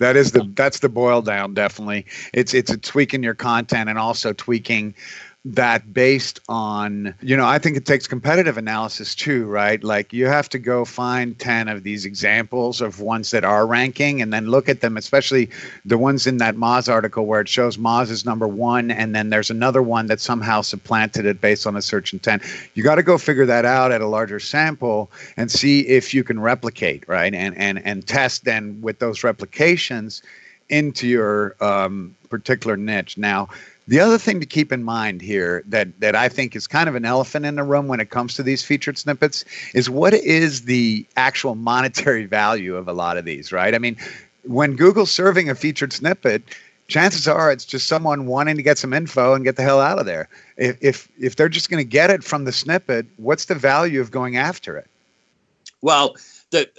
That 0.00 0.16
is 0.16 0.32
the 0.32 0.50
that's 0.54 0.80
the 0.80 0.88
boil 0.88 1.22
down. 1.22 1.54
Definitely, 1.54 2.06
it's 2.32 2.54
it's 2.54 2.70
a 2.70 2.78
tweaking 2.78 3.22
your 3.22 3.34
content 3.34 3.88
and 3.88 3.98
also 3.98 4.32
tweaking 4.32 4.94
that 5.44 5.94
based 5.94 6.38
on 6.50 7.14
you 7.22 7.34
know 7.34 7.46
i 7.46 7.58
think 7.58 7.74
it 7.74 7.86
takes 7.86 8.06
competitive 8.06 8.58
analysis 8.58 9.14
too 9.14 9.50
right? 9.50 9.82
Like 9.82 10.12
you 10.12 10.26
have 10.26 10.48
to 10.50 10.58
go 10.58 10.84
find 10.84 11.38
10 11.38 11.68
of 11.68 11.82
these 11.82 12.04
examples 12.04 12.80
of 12.80 13.00
ones 13.00 13.30
that 13.32 13.44
are 13.44 13.66
ranking 13.66 14.22
and 14.22 14.32
then 14.32 14.46
look 14.46 14.68
at 14.68 14.80
them 14.80 14.96
especially 14.96 15.50
the 15.84 15.98
ones 15.98 16.26
in 16.26 16.38
that 16.38 16.56
moz 16.56 16.90
article 16.90 17.26
where 17.26 17.40
it 17.40 17.48
shows 17.48 17.76
moz 17.76 18.10
is 18.10 18.24
number 18.24 18.46
one 18.46 18.90
and 18.90 19.14
then 19.14 19.30
there's 19.30 19.50
another 19.50 19.82
one 19.82 20.06
that 20.06 20.20
somehow 20.20 20.60
supplanted 20.60 21.26
it 21.26 21.40
based 21.40 21.66
on 21.66 21.76
a 21.76 21.82
search 21.82 22.12
intent. 22.12 22.42
You 22.74 22.82
got 22.82 22.96
to 22.96 23.02
go 23.02 23.18
figure 23.18 23.46
that 23.46 23.64
out 23.64 23.92
at 23.92 24.00
a 24.00 24.06
larger 24.06 24.40
sample 24.40 25.10
and 25.36 25.50
see 25.50 25.80
if 25.80 26.14
you 26.14 26.24
can 26.24 26.40
replicate 26.40 27.06
right? 27.08 27.34
And 27.34 27.56
and 27.56 27.84
and 27.84 28.06
test 28.06 28.44
then 28.44 28.80
with 28.80 28.98
those 28.98 29.24
replications 29.24 30.22
into 30.68 31.08
your 31.08 31.56
um, 31.60 32.14
particular 32.28 32.76
niche. 32.76 33.18
Now 33.18 33.48
the 33.90 33.98
other 33.98 34.18
thing 34.18 34.38
to 34.38 34.46
keep 34.46 34.70
in 34.70 34.84
mind 34.84 35.20
here 35.20 35.64
that 35.66 35.98
that 35.98 36.14
I 36.14 36.28
think 36.28 36.54
is 36.54 36.68
kind 36.68 36.88
of 36.88 36.94
an 36.94 37.04
elephant 37.04 37.44
in 37.44 37.56
the 37.56 37.64
room 37.64 37.88
when 37.88 37.98
it 37.98 38.08
comes 38.08 38.36
to 38.36 38.42
these 38.44 38.62
featured 38.62 38.96
snippets 38.96 39.44
is 39.74 39.90
what 39.90 40.14
is 40.14 40.62
the 40.62 41.04
actual 41.16 41.56
monetary 41.56 42.24
value 42.24 42.76
of 42.76 42.86
a 42.86 42.92
lot 42.92 43.16
of 43.16 43.24
these, 43.24 43.50
right? 43.50 43.74
I 43.74 43.78
mean, 43.78 43.96
when 44.44 44.76
Google's 44.76 45.10
serving 45.10 45.50
a 45.50 45.56
featured 45.56 45.92
snippet, 45.92 46.44
chances 46.86 47.26
are 47.26 47.50
it's 47.50 47.64
just 47.64 47.88
someone 47.88 48.26
wanting 48.26 48.56
to 48.56 48.62
get 48.62 48.78
some 48.78 48.92
info 48.92 49.34
and 49.34 49.44
get 49.44 49.56
the 49.56 49.64
hell 49.64 49.80
out 49.80 49.98
of 49.98 50.06
there. 50.06 50.28
If 50.56 50.78
if, 50.80 51.08
if 51.18 51.34
they're 51.34 51.48
just 51.48 51.68
going 51.68 51.82
to 51.82 51.88
get 51.88 52.10
it 52.10 52.22
from 52.22 52.44
the 52.44 52.52
snippet, 52.52 53.06
what's 53.16 53.46
the 53.46 53.56
value 53.56 54.00
of 54.00 54.12
going 54.12 54.36
after 54.36 54.76
it? 54.76 54.86
Well, 55.82 56.14
the 56.50 56.70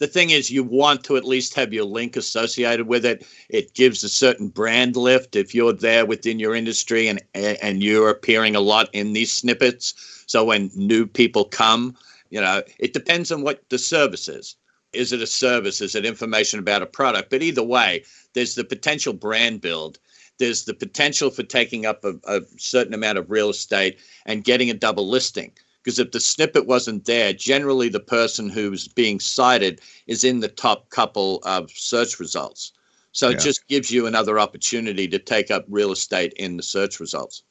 the 0.00 0.06
thing 0.06 0.30
is 0.30 0.50
you 0.50 0.64
want 0.64 1.04
to 1.04 1.16
at 1.16 1.24
least 1.24 1.54
have 1.54 1.74
your 1.74 1.84
link 1.84 2.16
associated 2.16 2.88
with 2.88 3.04
it. 3.04 3.24
It 3.50 3.74
gives 3.74 4.02
a 4.02 4.08
certain 4.08 4.48
brand 4.48 4.96
lift 4.96 5.36
if 5.36 5.54
you're 5.54 5.74
there 5.74 6.06
within 6.06 6.40
your 6.40 6.54
industry 6.54 7.06
and 7.06 7.22
and 7.34 7.82
you're 7.82 8.08
appearing 8.08 8.56
a 8.56 8.60
lot 8.60 8.88
in 8.92 9.12
these 9.12 9.32
snippets. 9.32 9.94
So 10.26 10.44
when 10.44 10.70
new 10.74 11.06
people 11.06 11.44
come 11.44 11.96
you 12.30 12.40
know 12.40 12.62
it 12.78 12.92
depends 12.92 13.30
on 13.30 13.42
what 13.42 13.62
the 13.68 13.78
service 13.78 14.26
is. 14.26 14.56
Is 14.92 15.12
it 15.12 15.20
a 15.20 15.26
service? 15.26 15.80
Is 15.80 15.94
it 15.94 16.04
information 16.04 16.58
about 16.58 16.82
a 16.82 16.86
product? 16.86 17.30
But 17.30 17.42
either 17.42 17.62
way 17.62 18.04
there's 18.32 18.54
the 18.54 18.64
potential 18.64 19.12
brand 19.12 19.60
build. 19.60 19.98
There's 20.38 20.64
the 20.64 20.72
potential 20.72 21.28
for 21.30 21.42
taking 21.42 21.84
up 21.84 22.04
a, 22.06 22.14
a 22.24 22.40
certain 22.56 22.94
amount 22.94 23.18
of 23.18 23.30
real 23.30 23.50
estate 23.50 23.98
and 24.24 24.44
getting 24.44 24.70
a 24.70 24.74
double 24.74 25.06
listing 25.06 25.52
Because 25.90 25.98
if 25.98 26.12
the 26.12 26.20
snippet 26.20 26.68
wasn't 26.68 27.06
there, 27.06 27.32
generally 27.32 27.88
the 27.88 27.98
person 27.98 28.48
who's 28.48 28.86
being 28.86 29.18
cited 29.18 29.80
is 30.06 30.22
in 30.22 30.38
the 30.38 30.46
top 30.46 30.88
couple 30.90 31.40
of 31.42 31.68
search 31.72 32.20
results. 32.20 32.70
So 33.10 33.28
yeah. 33.28 33.34
it 33.34 33.40
just 33.40 33.66
gives 33.66 33.90
you 33.90 34.06
another 34.06 34.38
opportunity 34.38 35.08
to 35.08 35.18
take 35.18 35.50
up 35.50 35.64
real 35.68 35.90
estate 35.90 36.32
in 36.34 36.56
the 36.56 36.62
search 36.62 37.00
results. 37.00 37.42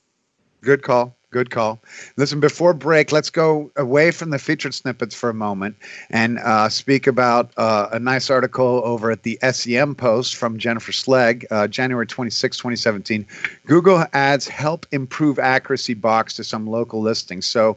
Good 0.61 0.83
call. 0.83 1.17
Good 1.31 1.51
call. 1.51 1.79
Listen, 2.17 2.39
before 2.39 2.73
break, 2.73 3.11
let's 3.11 3.29
go 3.29 3.71
away 3.75 4.09
from 4.09 4.31
the 4.31 4.39
featured 4.39 4.73
snippets 4.73 5.13
for 5.13 5.29
a 5.29 5.33
moment 5.33 5.75
and 6.09 6.39
uh, 6.39 6.69
speak 6.69 7.05
about 7.05 7.51
uh, 7.55 7.87
a 7.91 7.99
nice 7.99 8.31
article 8.31 8.81
over 8.83 9.11
at 9.11 9.21
the 9.21 9.37
SEM 9.51 9.93
Post 9.93 10.37
from 10.37 10.57
Jennifer 10.57 10.91
Slegg, 10.91 11.45
uh, 11.51 11.67
January 11.67 12.07
26, 12.07 12.57
2017. 12.57 13.27
Google 13.67 14.05
Adds 14.13 14.47
help 14.47 14.87
improve 14.91 15.37
accuracy 15.37 15.93
box 15.93 16.33
to 16.35 16.43
some 16.43 16.65
local 16.65 16.99
listings. 16.99 17.45
So, 17.45 17.75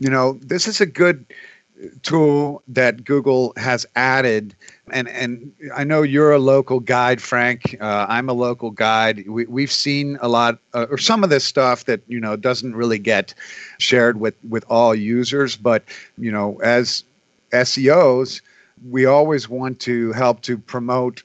you 0.00 0.10
know, 0.10 0.32
this 0.42 0.66
is 0.66 0.80
a 0.80 0.86
good 0.86 1.24
tool 2.02 2.62
that 2.68 3.04
Google 3.04 3.52
has 3.56 3.86
added. 3.96 4.54
And, 4.92 5.08
and 5.08 5.52
I 5.74 5.84
know 5.84 6.02
you're 6.02 6.32
a 6.32 6.38
local 6.38 6.80
guide, 6.80 7.22
Frank. 7.22 7.76
Uh, 7.80 8.06
I'm 8.08 8.28
a 8.28 8.32
local 8.32 8.70
guide. 8.70 9.28
We, 9.28 9.46
we've 9.46 9.72
seen 9.72 10.18
a 10.20 10.28
lot, 10.28 10.58
uh, 10.74 10.86
or 10.90 10.98
some 10.98 11.22
of 11.24 11.30
this 11.30 11.44
stuff 11.44 11.84
that 11.84 12.00
you 12.08 12.20
know 12.20 12.36
doesn't 12.36 12.74
really 12.74 12.98
get 12.98 13.34
shared 13.78 14.20
with 14.20 14.34
with 14.48 14.64
all 14.68 14.94
users. 14.94 15.56
But 15.56 15.84
you 16.18 16.32
know, 16.32 16.58
as 16.62 17.04
SEOs, 17.52 18.40
we 18.88 19.06
always 19.06 19.48
want 19.48 19.80
to 19.80 20.12
help 20.12 20.42
to 20.42 20.58
promote 20.58 21.22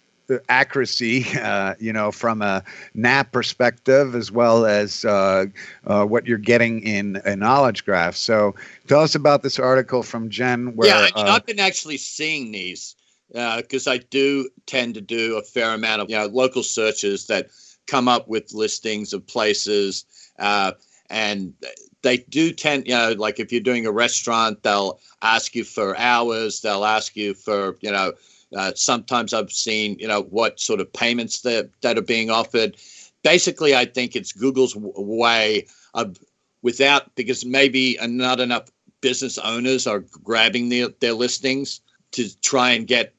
accuracy, 0.49 1.25
uh, 1.39 1.75
you 1.79 1.93
know, 1.93 2.11
from 2.11 2.41
a 2.41 2.63
NAP 2.93 3.31
perspective, 3.31 4.15
as 4.15 4.31
well 4.31 4.65
as 4.65 5.05
uh, 5.05 5.45
uh, 5.85 6.05
what 6.05 6.25
you're 6.25 6.37
getting 6.37 6.81
in 6.81 7.21
a 7.25 7.35
knowledge 7.35 7.85
graph. 7.85 8.15
So, 8.15 8.55
tell 8.87 9.01
us 9.01 9.15
about 9.15 9.43
this 9.43 9.59
article 9.59 10.03
from 10.03 10.29
Jen. 10.29 10.75
Where, 10.75 10.89
yeah, 10.89 11.09
uh, 11.15 11.35
I've 11.35 11.45
been 11.45 11.59
actually 11.59 11.97
seeing 11.97 12.51
these 12.51 12.95
because 13.29 13.87
uh, 13.87 13.91
I 13.91 13.97
do 13.97 14.49
tend 14.65 14.93
to 14.95 15.01
do 15.01 15.37
a 15.37 15.41
fair 15.41 15.73
amount 15.73 16.01
of 16.01 16.09
you 16.09 16.17
know 16.17 16.27
local 16.27 16.63
searches 16.63 17.27
that 17.27 17.49
come 17.87 18.07
up 18.07 18.27
with 18.27 18.53
listings 18.53 19.13
of 19.13 19.25
places, 19.27 20.05
uh, 20.39 20.71
and 21.09 21.53
they 22.01 22.17
do 22.17 22.51
tend, 22.51 22.87
you 22.87 22.93
know, 22.93 23.15
like 23.17 23.39
if 23.39 23.51
you're 23.51 23.61
doing 23.61 23.87
a 23.87 23.91
restaurant, 23.91 24.61
they'll 24.61 24.99
ask 25.23 25.55
you 25.55 25.63
for 25.63 25.97
hours, 25.97 26.61
they'll 26.61 26.85
ask 26.85 27.15
you 27.15 27.33
for, 27.33 27.77
you 27.81 27.91
know 27.91 28.13
uh, 28.55 28.71
sometimes 28.75 29.33
I've 29.33 29.51
seen, 29.51 29.97
you 29.99 30.07
know, 30.07 30.23
what 30.23 30.59
sort 30.59 30.79
of 30.79 30.91
payments 30.91 31.41
that 31.41 31.69
that 31.81 31.97
are 31.97 32.03
being 32.03 32.29
offered. 32.29 32.77
Basically, 33.23 33.75
I 33.75 33.85
think 33.85 34.15
it's 34.15 34.31
Google's 34.31 34.73
w- 34.73 34.93
way 34.95 35.67
of 35.93 36.17
without 36.61 37.13
because 37.15 37.45
maybe 37.45 37.97
not 38.01 38.39
enough 38.39 38.69
business 39.01 39.37
owners 39.37 39.85
are 39.85 39.99
grabbing 40.23 40.69
their, 40.69 40.87
their 40.99 41.13
listings 41.13 41.81
to 42.11 42.35
try 42.41 42.71
and 42.71 42.87
get 42.87 43.13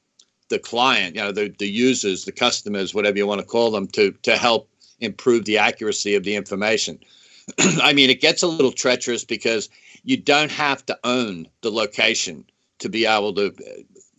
the 0.49 0.59
client, 0.59 1.15
you 1.15 1.21
know, 1.21 1.31
the, 1.31 1.53
the 1.59 1.67
users, 1.67 2.25
the 2.25 2.31
customers, 2.31 2.93
whatever 2.93 3.17
you 3.17 3.27
want 3.27 3.41
to 3.41 3.47
call 3.47 3.71
them, 3.71 3.87
to 3.87 4.11
to 4.23 4.37
help 4.37 4.69
improve 4.99 5.45
the 5.45 5.57
accuracy 5.57 6.15
of 6.15 6.23
the 6.23 6.35
information. 6.35 6.99
I 7.59 7.93
mean, 7.93 8.09
it 8.09 8.21
gets 8.21 8.43
a 8.43 8.47
little 8.47 8.71
treacherous 8.71 9.23
because 9.23 9.69
you 10.03 10.17
don't 10.17 10.51
have 10.51 10.85
to 10.87 10.97
own 11.03 11.47
the 11.61 11.71
location 11.71 12.45
to 12.79 12.89
be 12.89 13.05
able 13.05 13.33
to 13.35 13.53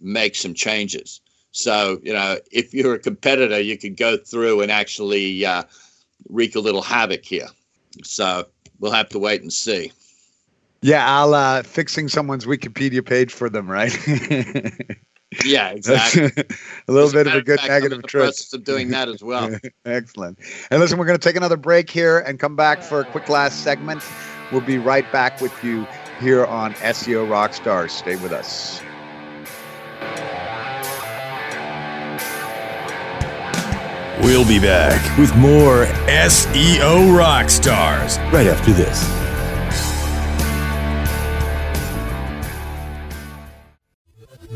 make 0.01 0.35
some 0.35 0.55
changes. 0.55 1.21
So, 1.53 1.99
you 2.03 2.13
know, 2.13 2.39
if 2.53 2.75
you're 2.75 2.95
a 2.95 2.99
competitor, 2.99 3.61
you 3.61 3.79
could 3.79 3.97
go 3.97 4.17
through 4.17 4.61
and 4.61 4.71
actually 4.71 5.45
uh, 5.45 5.65
wreak 6.29 6.55
a 6.55 6.61
little 6.61 6.83
havoc 6.83 7.25
here. 7.25 7.49
So 8.05 8.47
we'll 8.79 8.93
have 8.93 9.09
to 9.11 9.19
wait 9.19 9.43
and 9.43 9.53
see. 9.53 9.93
Yeah, 10.83 11.05
I'll 11.09 11.35
uh, 11.35 11.63
fixing 11.63 12.09
someone's 12.09 12.47
Wikipedia 12.47 13.05
page 13.05 13.33
for 13.33 13.51
them, 13.51 13.69
right? 13.69 13.93
yeah, 15.45 15.71
exactly. 15.71 16.27
a 16.89 16.93
little 16.93 17.09
As 17.09 17.13
bit 17.13 17.27
of 17.27 17.35
a 17.35 17.43
good 17.43 17.59
fact, 17.59 17.71
negative 17.71 18.03
process 18.05 18.53
of 18.53 18.63
doing 18.63 18.91
that 18.91 19.09
as 19.09 19.23
well. 19.23 19.51
Excellent. 19.85 20.39
And 20.71 20.81
listen, 20.81 20.99
we're 20.99 21.07
going 21.07 21.19
to 21.19 21.29
take 21.29 21.37
another 21.37 21.57
break 21.57 21.91
here 21.91 22.21
and 22.21 22.39
come 22.39 22.55
back 22.55 22.83
for 22.83 23.01
a 23.01 23.05
quick 23.05 23.29
last 23.29 23.65
segment. 23.65 24.05
We'll 24.53 24.61
be 24.61 24.79
right 24.79 25.11
back 25.11 25.41
with 25.41 25.65
you 25.65 25.87
here 26.21 26.47
on 26.47 26.75
SEO 26.75 27.27
Rockstars. 27.27 27.91
Stay 27.91 28.17
with 28.17 28.33
us. 28.33 28.81
We'll 34.21 34.47
be 34.47 34.59
back 34.59 35.19
with 35.19 35.35
more 35.37 35.87
SEO 36.07 37.17
rock 37.17 37.49
stars 37.49 38.19
right 38.33 38.47
after 38.47 38.73
this. 38.73 39.28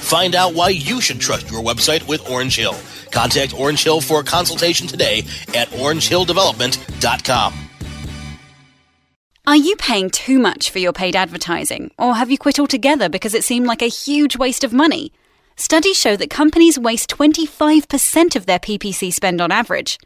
Find 0.00 0.34
out 0.34 0.54
why 0.54 0.70
you 0.70 1.00
should 1.00 1.20
trust 1.20 1.50
your 1.50 1.62
website 1.62 2.06
with 2.08 2.28
Orange 2.30 2.56
Hill. 2.56 2.76
Contact 3.10 3.58
Orange 3.58 3.82
Hill 3.82 4.00
for 4.00 4.20
a 4.20 4.24
consultation 4.24 4.86
today 4.86 5.20
at 5.54 5.68
orangehilldevelopment.com. 5.68 7.54
Are 9.46 9.56
you 9.56 9.76
paying 9.76 10.10
too 10.10 10.38
much 10.38 10.68
for 10.68 10.78
your 10.78 10.92
paid 10.92 11.16
advertising, 11.16 11.90
or 11.98 12.16
have 12.16 12.30
you 12.30 12.36
quit 12.36 12.60
altogether 12.60 13.08
because 13.08 13.34
it 13.34 13.44
seemed 13.44 13.66
like 13.66 13.80
a 13.80 13.86
huge 13.86 14.36
waste 14.36 14.62
of 14.62 14.74
money? 14.74 15.10
Studies 15.56 15.98
show 15.98 16.16
that 16.16 16.28
companies 16.28 16.78
waste 16.78 17.08
25% 17.08 18.36
of 18.36 18.44
their 18.44 18.58
PPC 18.58 19.10
spend 19.10 19.40
on 19.40 19.50
average. 19.50 19.98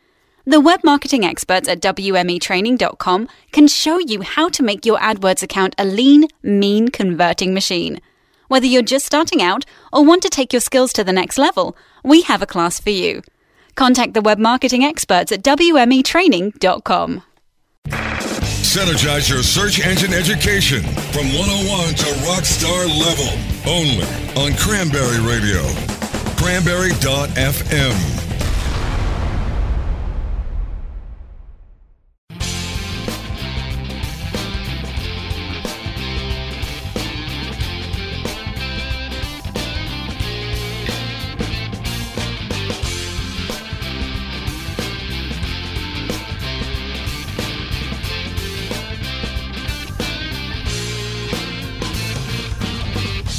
The 0.45 0.61
web 0.61 0.85
marketing 0.85 1.25
experts 1.25 1.69
at 1.69 1.81
WMEtraining.com 1.81 3.29
can 3.51 3.67
show 3.67 3.99
you 3.99 4.23
how 4.23 4.49
to 4.49 4.63
make 4.63 4.87
your 4.87 4.99
AdWords 4.99 5.43
account 5.43 5.75
a 5.77 5.85
lean, 5.85 6.29
mean 6.43 6.89
converting 6.89 7.53
machine. 7.53 8.01
Whether 8.53 8.67
you're 8.67 8.83
just 8.83 9.07
starting 9.07 9.41
out 9.41 9.65
or 9.95 10.05
want 10.05 10.21
to 10.25 10.29
take 10.29 10.53
your 10.53 10.61
skills 10.61 10.93
to 10.93 11.03
the 11.03 11.11
next 11.11 11.39
level, 11.39 11.75
we 12.05 12.21
have 12.21 12.43
a 12.43 12.47
class 12.47 12.79
for 12.79 12.91
you. 12.91 13.23
Contact 13.77 14.13
the 14.13 14.21
web 14.21 14.39
marketing 14.39 14.85
experts 14.85 15.33
at 15.33 15.43
WMEtraining.com. 15.43 17.23
Synergize 17.89 19.31
your 19.31 19.43
search 19.43 19.81
engine 19.81 20.13
education 20.13 20.83
from 20.83 21.33
101 21.33 21.95
to 21.95 22.05
rockstar 22.29 22.87
level 23.01 23.33
only 23.67 24.05
on 24.37 24.55
Cranberry 24.59 25.21
Radio. 25.27 25.63
Cranberry.fm. 26.37 27.97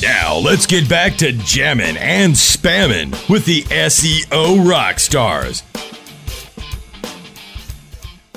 Now, 0.04 0.36
let's 0.36 0.66
get 0.66 0.89
back 0.89 1.16
to 1.20 1.32
jamming 1.32 1.96
and 1.96 2.34
spamming 2.34 3.12
with 3.30 3.46
the 3.46 3.62
SEO 3.62 4.70
rock 4.70 5.00
stars. 5.00 5.63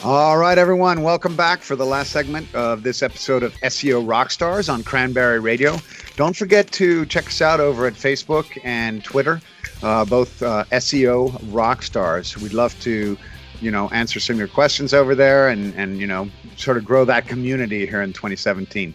All 0.04 0.38
right, 0.38 0.58
everyone, 0.58 1.02
welcome 1.02 1.34
back 1.34 1.62
for 1.62 1.74
the 1.74 1.84
last 1.84 2.12
segment 2.12 2.54
of 2.54 2.84
this 2.84 3.02
episode 3.02 3.42
of 3.42 3.52
SEO 3.54 4.06
Rockstars 4.06 4.72
on 4.72 4.84
Cranberry 4.84 5.40
Radio. 5.40 5.78
Don't 6.14 6.36
forget 6.36 6.70
to 6.70 7.04
check 7.06 7.26
us 7.26 7.42
out 7.42 7.58
over 7.58 7.88
at 7.88 7.94
Facebook 7.94 8.46
and 8.62 9.02
Twitter, 9.02 9.40
uh, 9.82 10.04
both 10.04 10.40
uh, 10.44 10.66
SEO 10.70 11.32
Rockstars. 11.46 12.40
We'd 12.40 12.52
love 12.52 12.78
to, 12.82 13.18
you 13.60 13.70
know, 13.72 13.88
answer 13.88 14.20
some 14.20 14.34
of 14.34 14.38
your 14.38 14.46
questions 14.46 14.94
over 14.94 15.16
there 15.16 15.48
and 15.48 15.74
and 15.74 15.98
you 15.98 16.06
know, 16.06 16.30
sort 16.56 16.76
of 16.76 16.84
grow 16.84 17.04
that 17.06 17.26
community 17.26 17.86
here 17.86 18.02
in 18.02 18.12
2017. 18.12 18.94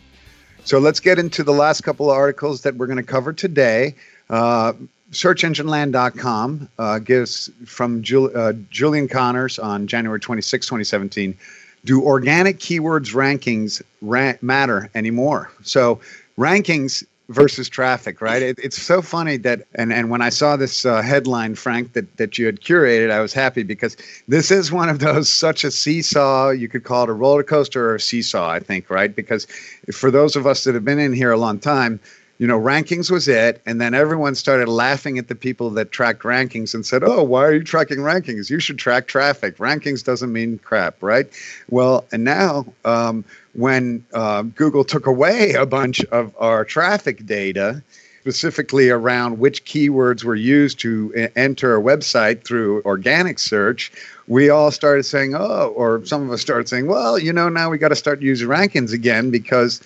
So 0.64 0.80
let's 0.80 1.00
get 1.00 1.20
into 1.20 1.44
the 1.44 1.52
last 1.52 1.82
couple 1.82 2.10
of 2.12 2.16
articles 2.16 2.62
that 2.62 2.76
we're 2.76 2.88
going 2.88 2.98
to 2.98 3.04
cover 3.04 3.34
today. 3.34 3.96
Uh, 4.30 4.74
SearchEngineLand.com 5.12 6.70
uh, 6.80 7.00
gives 7.00 7.50
from 7.66 8.02
Jul- 8.02 8.36
uh, 8.36 8.54
Julian 8.70 9.08
Connors 9.08 9.60
on 9.60 9.88
January 9.88 10.20
26, 10.20 10.66
2017. 10.66 11.38
Do 11.84 12.04
organic 12.04 12.60
keywords 12.60 13.14
rankings 13.14 13.82
ra- 14.02 14.34
matter 14.42 14.90
anymore? 14.96 15.52
So, 15.64 16.00
rankings 16.38 17.04
versus 17.32 17.70
traffic, 17.70 18.22
right? 18.22 18.42
It, 18.42 18.60
it's 18.60 18.82
so 18.82 19.02
funny 19.02 19.38
that, 19.38 19.68
and, 19.76 19.92
and 19.92 20.10
when 20.10 20.22
I 20.22 20.30
saw 20.30 20.58
this 20.58 20.86
uh, 20.86 21.02
headline, 21.02 21.56
Frank, 21.56 21.94
that, 21.94 22.18
that 22.18 22.38
you 22.38 22.46
had 22.46 22.62
curated, 22.62 23.10
I 23.12 23.20
was 23.20 23.34
happy 23.34 23.64
because 23.64 23.98
this 24.28 24.52
is 24.52 24.72
one 24.72 24.90
of 24.90 25.00
those 25.00 25.30
such 25.30 25.64
a 25.64 25.72
seesaw. 25.72 26.50
You 26.50 26.68
could 26.68 26.84
call 26.84 27.04
it 27.04 27.10
a 27.10 27.14
roller 27.14 27.44
coaster 27.44 27.90
or 27.90 27.96
a 27.96 28.00
seesaw, 28.00 28.50
I 28.50 28.60
think, 28.60 28.90
right? 28.90 29.16
Because 29.16 29.48
for 29.92 30.12
those 30.12 30.36
of 30.36 30.46
us 30.46 30.64
that 30.66 30.76
have 30.76 30.86
been 30.86 31.00
in 31.00 31.14
here 31.14 31.32
a 31.32 31.38
long 31.38 31.60
time, 31.60 32.00
you 32.38 32.48
know, 32.48 32.60
rankings 32.60 33.12
was 33.12 33.28
it. 33.28 33.62
And 33.68 33.80
then 33.80 33.94
everyone 33.94 34.34
started 34.34 34.68
laughing 34.68 35.20
at 35.20 35.28
the 35.28 35.36
people 35.36 35.70
that 35.72 35.92
tracked 35.92 36.24
rankings 36.24 36.74
and 36.74 36.84
said, 36.84 37.04
oh, 37.04 37.22
why 37.22 37.46
are 37.46 37.54
you 37.54 37.64
tracking 37.64 38.00
rankings? 38.00 38.50
You 38.50 38.60
should 38.60 38.80
track 38.80 39.08
traffic. 39.08 39.58
Rankings 39.58 40.04
doesn't 40.04 40.34
mean 40.34 40.58
crap, 40.58 40.96
right? 41.04 41.28
Well, 41.70 42.04
and 42.12 42.24
now 42.24 42.66
um, 42.84 43.24
when 43.54 44.06
uh, 44.14 44.44
Google 44.44 44.84
took 44.84 45.08
away 45.08 45.54
a 45.54 45.66
bunch 45.66 46.04
of 46.06 46.34
our 46.40 46.64
traffic 46.64 47.26
data, 47.26 47.84
specifically 48.22 48.90
around 48.90 49.40
which 49.40 49.66
keywords 49.66 50.24
were 50.24 50.36
used 50.36 50.80
to 50.80 51.30
enter 51.36 51.76
a 51.76 51.82
website 51.82 52.44
through 52.44 52.82
organic 52.84 53.40
search, 53.40 53.92
we 54.28 54.50
all 54.50 54.72
started 54.72 55.04
saying, 55.04 55.34
oh, 55.36 55.74
or 55.76 56.06
some 56.06 56.24
of 56.24 56.32
us 56.32 56.40
started 56.40 56.70
saying, 56.70 56.88
well, 56.88 57.18
you 57.18 57.34
know, 57.34 57.50
now 57.50 57.70
we 57.70 57.78
got 57.78 57.90
to 57.90 57.96
start 57.96 58.22
using 58.22 58.48
rankings 58.48 58.94
again 58.94 59.32
because 59.32 59.82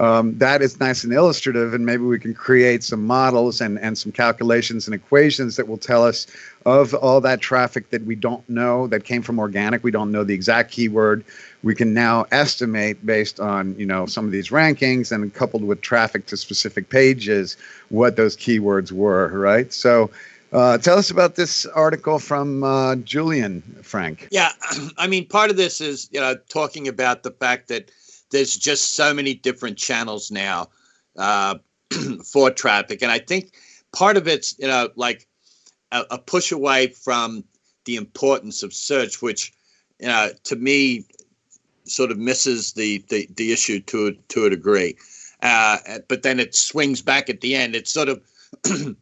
um, 0.00 0.38
that 0.38 0.62
is 0.62 0.80
nice 0.80 1.04
and 1.04 1.12
illustrative, 1.12 1.74
and 1.74 1.84
maybe 1.84 2.04
we 2.04 2.18
can 2.18 2.32
create 2.32 2.82
some 2.82 3.06
models 3.06 3.60
and, 3.60 3.78
and 3.80 3.98
some 3.98 4.12
calculations 4.12 4.86
and 4.86 4.94
equations 4.94 5.56
that 5.56 5.68
will 5.68 5.76
tell 5.76 6.02
us 6.06 6.26
of 6.64 6.94
all 6.94 7.20
that 7.20 7.42
traffic 7.42 7.90
that 7.90 8.06
we 8.06 8.14
don't 8.14 8.48
know 8.48 8.86
that 8.86 9.04
came 9.04 9.20
from 9.20 9.38
organic. 9.38 9.84
We 9.84 9.90
don't 9.90 10.10
know 10.10 10.24
the 10.24 10.32
exact 10.32 10.70
keyword. 10.72 11.22
We 11.62 11.74
can 11.74 11.92
now 11.92 12.24
estimate 12.32 13.04
based 13.04 13.40
on 13.40 13.78
you 13.78 13.84
know 13.84 14.06
some 14.06 14.24
of 14.24 14.32
these 14.32 14.48
rankings 14.48 15.12
and 15.12 15.34
coupled 15.34 15.64
with 15.64 15.82
traffic 15.82 16.24
to 16.26 16.36
specific 16.38 16.88
pages 16.88 17.58
what 17.90 18.16
those 18.16 18.36
keywords 18.36 18.90
were. 18.90 19.28
Right. 19.28 19.72
So. 19.72 20.10
Uh, 20.52 20.76
tell 20.76 20.98
us 20.98 21.12
about 21.12 21.36
this 21.36 21.64
article 21.64 22.18
from 22.18 22.64
uh, 22.64 22.96
Julian 22.96 23.62
Frank. 23.82 24.26
Yeah, 24.32 24.50
I 24.98 25.06
mean, 25.06 25.28
part 25.28 25.48
of 25.48 25.56
this 25.56 25.80
is 25.80 26.08
you 26.10 26.18
know 26.18 26.34
talking 26.48 26.88
about 26.88 27.22
the 27.22 27.30
fact 27.30 27.68
that 27.68 27.88
there's 28.30 28.56
just 28.56 28.94
so 28.94 29.12
many 29.12 29.34
different 29.34 29.76
channels 29.76 30.30
now 30.30 30.68
uh, 31.16 31.56
for 32.24 32.50
traffic, 32.50 33.02
and 33.02 33.10
I 33.10 33.18
think 33.18 33.54
part 33.92 34.16
of 34.16 34.28
it's 34.28 34.56
you 34.58 34.68
know 34.68 34.88
like 34.96 35.26
a, 35.92 36.04
a, 36.12 36.18
push 36.18 36.52
away 36.52 36.88
from 36.88 37.44
the 37.84 37.96
importance 37.96 38.62
of 38.62 38.72
search, 38.72 39.20
which 39.20 39.52
you 39.98 40.06
know 40.06 40.30
to 40.44 40.56
me 40.56 41.04
sort 41.84 42.10
of 42.10 42.18
misses 42.18 42.72
the 42.72 43.04
the, 43.08 43.28
the 43.36 43.52
issue 43.52 43.80
to 43.80 44.12
to 44.28 44.46
a 44.46 44.50
degree. 44.50 44.96
Uh, 45.42 45.78
but 46.08 46.22
then 46.22 46.38
it 46.38 46.54
swings 46.54 47.00
back 47.00 47.30
at 47.30 47.40
the 47.40 47.54
end. 47.54 47.74
It's 47.74 47.90
sort 47.90 48.08
of 48.08 48.22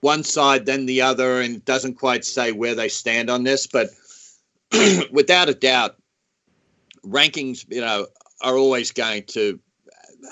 one 0.00 0.22
side, 0.22 0.66
then 0.66 0.86
the 0.86 1.00
other, 1.02 1.40
and 1.40 1.64
doesn't 1.64 1.94
quite 1.94 2.24
say 2.24 2.52
where 2.52 2.74
they 2.74 2.88
stand 2.88 3.30
on 3.30 3.44
this. 3.44 3.66
But 3.66 3.88
without 5.10 5.48
a 5.48 5.54
doubt, 5.54 5.96
rankings, 7.04 7.64
you 7.70 7.80
know, 7.80 8.06
are 8.40 8.56
always 8.56 8.92
going 8.92 9.24
to 9.24 9.58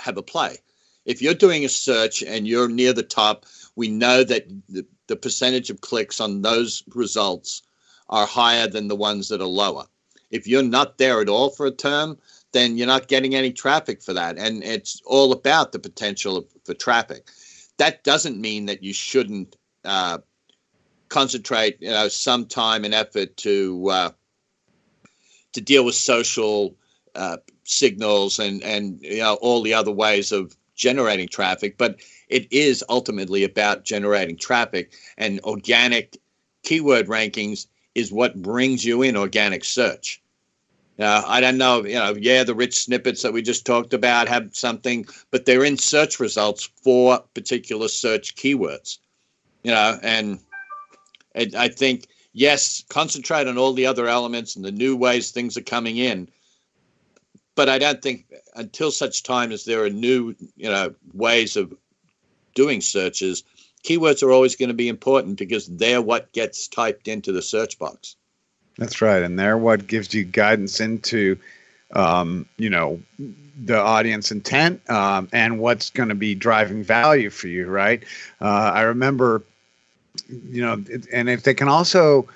have 0.01 0.17
a 0.17 0.23
play. 0.23 0.57
If 1.05 1.23
you're 1.23 1.35
doing 1.35 1.65
a 1.65 1.69
search 1.69 2.23
and 2.23 2.47
you're 2.47 2.69
near 2.69 2.93
the 2.93 3.03
top, 3.03 3.47
we 3.77 3.89
know 3.89 4.25
that 4.25 4.49
the, 4.69 4.85
the 5.07 5.17
percentage 5.17 5.71
of 5.71 5.81
clicks 5.81 6.21
on 6.21 6.43
those 6.43 6.83
results 6.95 7.63
are 8.09 8.27
higher 8.27 8.67
than 8.67 8.89
the 8.89 8.97
ones 8.97 9.29
that 9.29 9.41
are 9.41 9.47
lower. 9.47 9.87
If 10.31 10.47
you're 10.47 10.63
not 10.63 10.99
there 10.99 11.21
at 11.21 11.29
all 11.29 11.51
for 11.51 11.67
a 11.67 11.71
term, 11.71 12.19
then 12.53 12.77
you're 12.77 12.87
not 12.87 13.09
getting 13.09 13.35
any 13.35 13.53
traffic 13.53 14.03
for 14.03 14.13
that. 14.15 14.39
And 14.39 14.65
it's 14.65 15.01
all 15.05 15.33
about 15.33 15.73
the 15.73 15.79
potential 15.79 16.37
of, 16.37 16.47
for 16.65 16.75
traffic. 16.75 17.29
That 17.79 18.03
doesn't 18.03 18.41
mean 18.41 18.67
that 18.67 18.83
you 18.83 18.93
shouldn't 18.93 19.57
uh, 19.85 20.19
concentrate, 21.09 21.77
you 21.81 21.91
know, 21.91 22.09
some 22.09 22.47
time 22.47 22.85
and 22.85 22.95
effort 22.95 23.37
to 23.39 23.89
uh, 23.91 24.11
to 25.53 25.61
deal 25.61 25.85
with 25.85 25.95
social 25.95 26.77
uh, 27.17 27.39
signals 27.65 28.39
and 28.39 28.63
and 28.63 29.01
you 29.03 29.19
know 29.19 29.35
all 29.35 29.63
the 29.63 29.75
other 29.75 29.93
ways 29.93 30.33
of 30.33 30.57
generating 30.75 31.27
traffic 31.27 31.79
but 31.79 31.99
it 32.29 32.51
is 32.53 32.85
ultimately 32.89 33.45
about 33.45 33.85
generating 33.85 34.37
traffic. 34.37 34.93
And 35.17 35.41
organic 35.45 36.17
keyword 36.63 37.07
rankings 37.07 37.67
is 37.95 38.13
what 38.13 38.43
brings 38.43 38.85
you 38.85 39.03
in 39.03 39.17
organic 39.17 39.65
search. 39.65 40.21
Now 40.99 41.25
i 41.27 41.43
don't 41.43 41.59
know 41.59 41.85
you 41.85 41.95
know 41.95 42.15
yeah 42.19 42.43
the 42.43 42.55
rich 42.55 42.75
snippets 42.75 43.21
that 43.21 43.35
we 43.35 43.43
just 43.43 43.67
talked 43.67 43.93
about 43.93 44.29
have 44.29 44.57
something 44.57 45.07
but 45.31 45.45
they're 45.45 45.63
in 45.65 45.77
search 45.77 46.19
results 46.19 46.71
for 46.83 47.23
particular 47.35 47.89
search 47.89 48.35
keywords 48.35 48.97
you 49.63 49.71
know 49.73 49.99
and 50.03 50.41
i 51.35 51.69
think 51.69 52.07
yes 52.33 52.83
concentrate 52.89 53.47
on 53.47 53.59
all 53.59 53.75
the 53.75 53.85
other 53.85 54.07
elements 54.07 54.57
and 54.57 54.65
the 54.65 54.73
new 54.73 54.97
ways 54.97 55.31
things 55.31 55.55
are 55.59 55.73
coming 55.75 55.99
in 55.99 56.31
but 57.57 57.69
I 57.69 57.79
don't 57.79 58.01
think 58.01 58.27
until 58.55 58.93
such 58.93 59.25
time 59.25 59.51
as 59.51 59.65
there 59.65 59.83
are 59.83 59.91
new, 59.91 60.37
you 60.57 60.69
know, 60.69 60.95
ways 61.15 61.57
of 61.57 61.75
doing 62.55 62.81
searches, 62.81 63.43
keywords 63.83 64.23
are 64.23 64.31
always 64.31 64.55
going 64.55 64.69
to 64.69 64.75
be 64.75 64.89
important 64.89 65.39
because 65.39 65.67
they're 65.67 66.03
what 66.03 66.33
gets 66.33 66.69
typed 66.69 67.09
into 67.09 67.33
the 67.33 67.43
search 67.43 67.79
box. 67.79 68.15
That's 68.79 69.01
right, 69.01 69.23
and 69.23 69.39
they're 69.39 69.57
what 69.59 69.87
gives 69.87 70.13
you 70.13 70.23
guidance 70.25 70.81
into, 70.81 71.39
um, 71.93 72.47
you 72.59 72.69
know, 72.69 73.01
the 73.65 73.79
audience 73.79 74.31
intent 74.31 74.89
um, 74.91 75.29
and 75.33 75.59
what's 75.59 75.89
going 75.89 76.11
to 76.11 76.15
be 76.15 76.35
driving 76.35 76.85
value 76.85 77.31
for 77.31 77.49
you. 77.49 77.67
Right? 77.67 78.05
Uh, 78.39 78.71
I 78.75 78.83
remember, 78.83 79.43
you 80.29 80.61
know, 80.61 80.85
and 81.11 81.31
if 81.31 81.45
they 81.45 81.55
can 81.55 81.69
also 81.69 82.29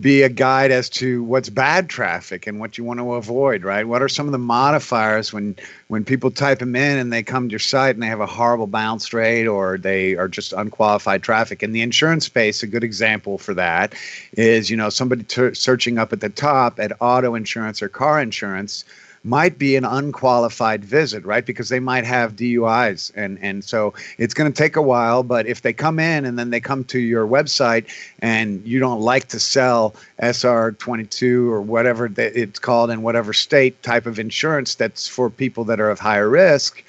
be 0.00 0.22
a 0.22 0.28
guide 0.28 0.70
as 0.70 0.88
to 0.88 1.22
what's 1.24 1.50
bad 1.50 1.90
traffic 1.90 2.46
and 2.46 2.58
what 2.58 2.78
you 2.78 2.84
want 2.84 3.00
to 3.00 3.14
avoid 3.14 3.64
right? 3.64 3.86
What 3.86 4.02
are 4.02 4.08
some 4.08 4.26
of 4.26 4.32
the 4.32 4.38
modifiers 4.38 5.32
when 5.32 5.56
when 5.88 6.04
people 6.04 6.30
type 6.30 6.58
them 6.58 6.74
in 6.74 6.98
and 6.98 7.12
they 7.12 7.22
come 7.22 7.48
to 7.48 7.52
your 7.52 7.58
site 7.58 7.94
and 7.94 8.02
they 8.02 8.06
have 8.06 8.20
a 8.20 8.26
horrible 8.26 8.66
bounce 8.66 9.12
rate 9.12 9.46
or 9.46 9.76
they 9.76 10.14
are 10.14 10.28
just 10.28 10.52
unqualified 10.54 11.22
traffic? 11.22 11.62
In 11.62 11.72
the 11.72 11.82
insurance 11.82 12.24
space 12.26 12.62
a 12.62 12.66
good 12.66 12.84
example 12.84 13.36
for 13.36 13.52
that 13.54 13.94
is 14.32 14.70
you 14.70 14.76
know 14.76 14.88
somebody 14.88 15.22
ter- 15.22 15.54
searching 15.54 15.98
up 15.98 16.12
at 16.12 16.20
the 16.20 16.30
top 16.30 16.80
at 16.80 16.92
auto 17.00 17.34
insurance 17.34 17.82
or 17.82 17.88
car 17.88 18.20
insurance 18.20 18.84
might 19.24 19.58
be 19.58 19.74
an 19.74 19.84
unqualified 19.84 20.84
visit, 20.84 21.24
right? 21.24 21.44
Because 21.44 21.70
they 21.70 21.80
might 21.80 22.04
have 22.04 22.36
DUIs. 22.36 23.10
And, 23.16 23.38
and 23.40 23.64
so 23.64 23.94
it's 24.18 24.34
going 24.34 24.52
to 24.52 24.56
take 24.56 24.76
a 24.76 24.82
while. 24.82 25.22
But 25.22 25.46
if 25.46 25.62
they 25.62 25.72
come 25.72 25.98
in 25.98 26.26
and 26.26 26.38
then 26.38 26.50
they 26.50 26.60
come 26.60 26.84
to 26.84 26.98
your 26.98 27.26
website 27.26 27.86
and 28.18 28.64
you 28.66 28.78
don't 28.78 29.00
like 29.00 29.28
to 29.28 29.40
sell 29.40 29.94
SR22 30.20 31.48
or 31.48 31.62
whatever 31.62 32.10
it's 32.16 32.58
called 32.58 32.90
in 32.90 33.02
whatever 33.02 33.32
state 33.32 33.82
type 33.82 34.04
of 34.04 34.18
insurance 34.18 34.74
that's 34.74 35.08
for 35.08 35.30
people 35.30 35.64
that 35.64 35.80
are 35.80 35.90
of 35.90 35.98
higher 35.98 36.28
risk, 36.28 36.84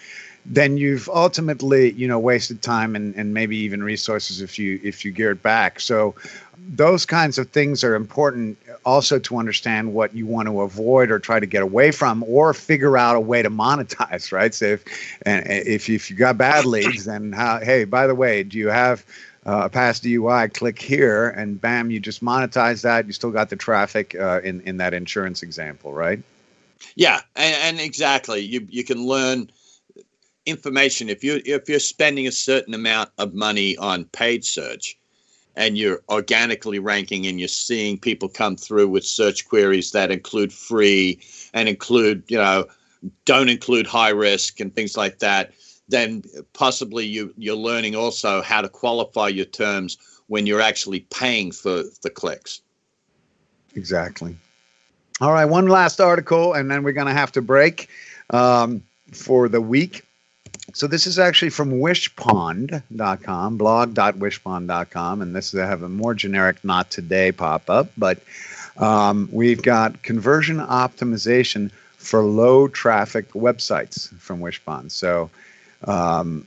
then 0.46 0.78
you've 0.78 1.10
ultimately 1.10 1.92
you 1.94 2.08
know 2.08 2.20
wasted 2.20 2.62
time 2.62 2.96
and, 2.96 3.16
and 3.16 3.34
maybe 3.34 3.58
even 3.58 3.82
resources 3.82 4.42
if 4.42 4.60
you 4.60 4.80
if 4.84 5.04
you 5.04 5.12
gear 5.12 5.32
it 5.32 5.42
back 5.42 5.80
so 5.80 6.14
those 6.68 7.06
kinds 7.06 7.38
of 7.38 7.50
things 7.50 7.84
are 7.84 7.96
important 7.96 8.58
also 8.86 9.20
to 9.20 9.38
understand 9.38 9.94
what 9.94 10.14
you 10.16 10.26
want 10.26 10.48
to 10.48 10.62
avoid 10.62 11.12
or 11.12 11.20
try 11.20 11.40
to 11.40 11.46
get 11.46 11.62
away 11.62 11.92
from 11.92 12.24
or 12.28 12.54
figure 12.54 12.98
out 12.98 13.16
a 13.16 13.20
way 13.20 13.42
to 13.42 13.50
monetize 13.50 14.32
right 14.32 14.54
so 14.54 14.66
if 14.66 14.84
if, 15.26 15.90
if 15.90 16.10
you 16.10 16.16
got 16.16 16.38
bad 16.38 16.66
leads 16.66 17.06
then 17.06 17.32
how, 17.32 17.60
hey 17.60 17.84
by 17.84 18.08
the 18.08 18.16
way 18.16 18.44
do 18.44 18.58
you 18.58 18.68
have 18.68 19.06
uh, 19.46 19.66
a 19.66 19.70
past 19.70 20.04
DUI, 20.04 20.52
click 20.52 20.82
here, 20.82 21.30
and 21.30 21.62
bam, 21.62 21.92
you 21.92 22.00
just 22.00 22.24
monetize 22.24 22.82
that. 22.82 23.06
You 23.06 23.14
still 23.14 23.30
got 23.30 23.52
the 23.52 23.56
traffic 23.56 24.16
uh, 24.16 24.42
in 24.44 24.60
in 24.62 24.78
that 24.78 24.92
insurance 24.96 25.44
example, 25.44 25.94
right? 25.94 26.20
Yeah, 26.96 27.22
and, 27.36 27.56
and 27.62 27.80
exactly. 27.80 28.40
You 28.40 28.66
you 28.72 28.84
can 28.84 29.06
learn 29.06 29.52
information 30.48 31.10
if 31.10 31.24
you 31.24 31.44
if 31.46 31.70
you're 31.70 31.80
spending 31.80 32.26
a 32.26 32.32
certain 32.32 32.74
amount 32.74 33.12
of 33.20 33.36
money 33.36 33.78
on 33.78 34.06
paid 34.06 34.44
search 34.44 34.98
and 35.56 35.78
you're 35.78 36.02
organically 36.10 36.80
ranking 36.80 37.26
and 37.28 37.40
you're 37.40 37.48
seeing 37.48 37.98
people 37.98 38.30
come 38.30 38.56
through 38.56 38.88
with 38.88 39.06
search 39.06 39.48
queries 39.48 39.92
that 39.92 40.12
include 40.12 40.52
free 40.52 41.20
and 41.54 41.70
include, 41.70 42.24
you 42.28 42.38
know, 42.38 42.66
don't 43.26 43.50
include 43.50 43.88
high 43.88 44.10
risk 44.10 44.60
and 44.60 44.76
things 44.76 44.98
like 44.98 45.20
that, 45.20 45.54
then 45.88 46.24
possibly 46.54 47.06
you, 47.06 47.34
you're 47.38 47.56
learning 47.56 47.96
also 47.96 48.42
how 48.42 48.62
to 48.62 48.70
qualify 48.70 49.28
your 49.28 49.46
terms 49.46 49.98
when 50.28 50.48
you're 50.48 50.62
actually 50.62 51.02
paying 51.12 51.52
for 51.52 51.84
the 52.02 52.10
clicks. 52.10 52.62
Exactly. 53.76 54.36
All 55.22 55.32
right, 55.32 55.46
one 55.46 55.68
last 55.68 56.02
article, 56.02 56.54
and 56.54 56.70
then 56.70 56.84
we're 56.84 56.92
going 56.92 57.08
to 57.08 57.14
have 57.14 57.32
to 57.34 57.42
break 57.42 57.90
um, 58.32 58.84
for 59.14 59.48
the 59.48 59.62
week. 59.62 60.05
So 60.76 60.88
this 60.88 61.08
is 61.08 61.18
actually 61.18 61.52
from 61.52 61.72
wishpond.com, 61.72 63.58
blog.wishpond.com, 63.58 65.22
and 65.22 65.34
this 65.34 65.54
is 65.54 65.60
I 65.62 65.68
have 65.68 65.84
a 65.84 65.88
more 65.90 66.14
generic 66.14 66.58
not 66.66 66.92
today 66.92 67.32
pop 67.32 67.70
up, 67.70 67.88
but 67.98 68.20
um, 68.76 69.30
we've 69.32 69.62
got 69.62 70.04
conversion 70.04 70.58
optimization 70.58 71.72
for 71.96 72.24
low 72.24 72.68
traffic 72.68 73.32
websites 73.32 74.14
from 74.20 74.42
Wishpond. 74.42 74.92
So 74.92 75.30
um, 75.86 76.46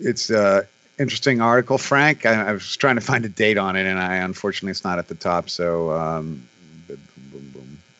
it's 0.00 0.28
an 0.28 0.64
interesting 0.98 1.40
article, 1.40 1.78
Frank. 1.78 2.26
I, 2.26 2.48
I, 2.48 2.52
was 2.52 2.76
trying 2.76 2.96
to 2.96 3.00
find 3.00 3.24
a 3.24 3.30
date 3.30 3.56
on 3.56 3.74
it, 3.74 3.86
and 3.86 3.98
I 3.98 4.16
unfortunately 4.16 4.72
it's 4.72 4.84
not 4.84 4.98
at 4.98 5.08
the 5.08 5.14
top. 5.14 5.48
So 5.48 5.92
um. 5.92 6.46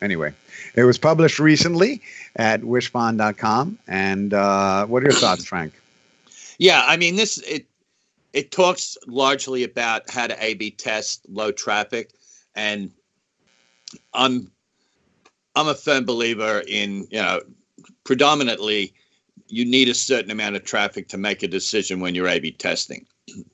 Anyway, 0.01 0.33
it 0.75 0.83
was 0.83 0.97
published 0.97 1.39
recently 1.39 2.01
at 2.35 2.61
wishpond.com. 2.61 3.77
And 3.87 4.33
uh, 4.33 4.85
what 4.85 5.03
are 5.03 5.07
your 5.07 5.19
thoughts, 5.19 5.45
Frank? 5.45 5.73
Yeah, 6.57 6.83
I 6.85 6.97
mean 6.97 7.15
this 7.15 7.39
it 7.39 7.65
it 8.33 8.51
talks 8.51 8.97
largely 9.07 9.63
about 9.63 10.09
how 10.09 10.27
to 10.27 10.43
A/B 10.43 10.71
test 10.71 11.25
low 11.27 11.51
traffic, 11.51 12.11
and 12.55 12.91
I'm 14.13 14.51
I'm 15.55 15.67
a 15.67 15.73
firm 15.73 16.05
believer 16.05 16.63
in 16.67 17.07
you 17.09 17.19
know 17.19 17.41
predominantly 18.03 18.93
you 19.47 19.65
need 19.65 19.89
a 19.89 19.93
certain 19.93 20.31
amount 20.31 20.55
of 20.55 20.63
traffic 20.63 21.07
to 21.09 21.17
make 21.17 21.43
a 21.43 21.47
decision 21.47 21.99
when 21.99 22.13
you're 22.13 22.27
A/B 22.27 22.51
testing, 22.51 23.05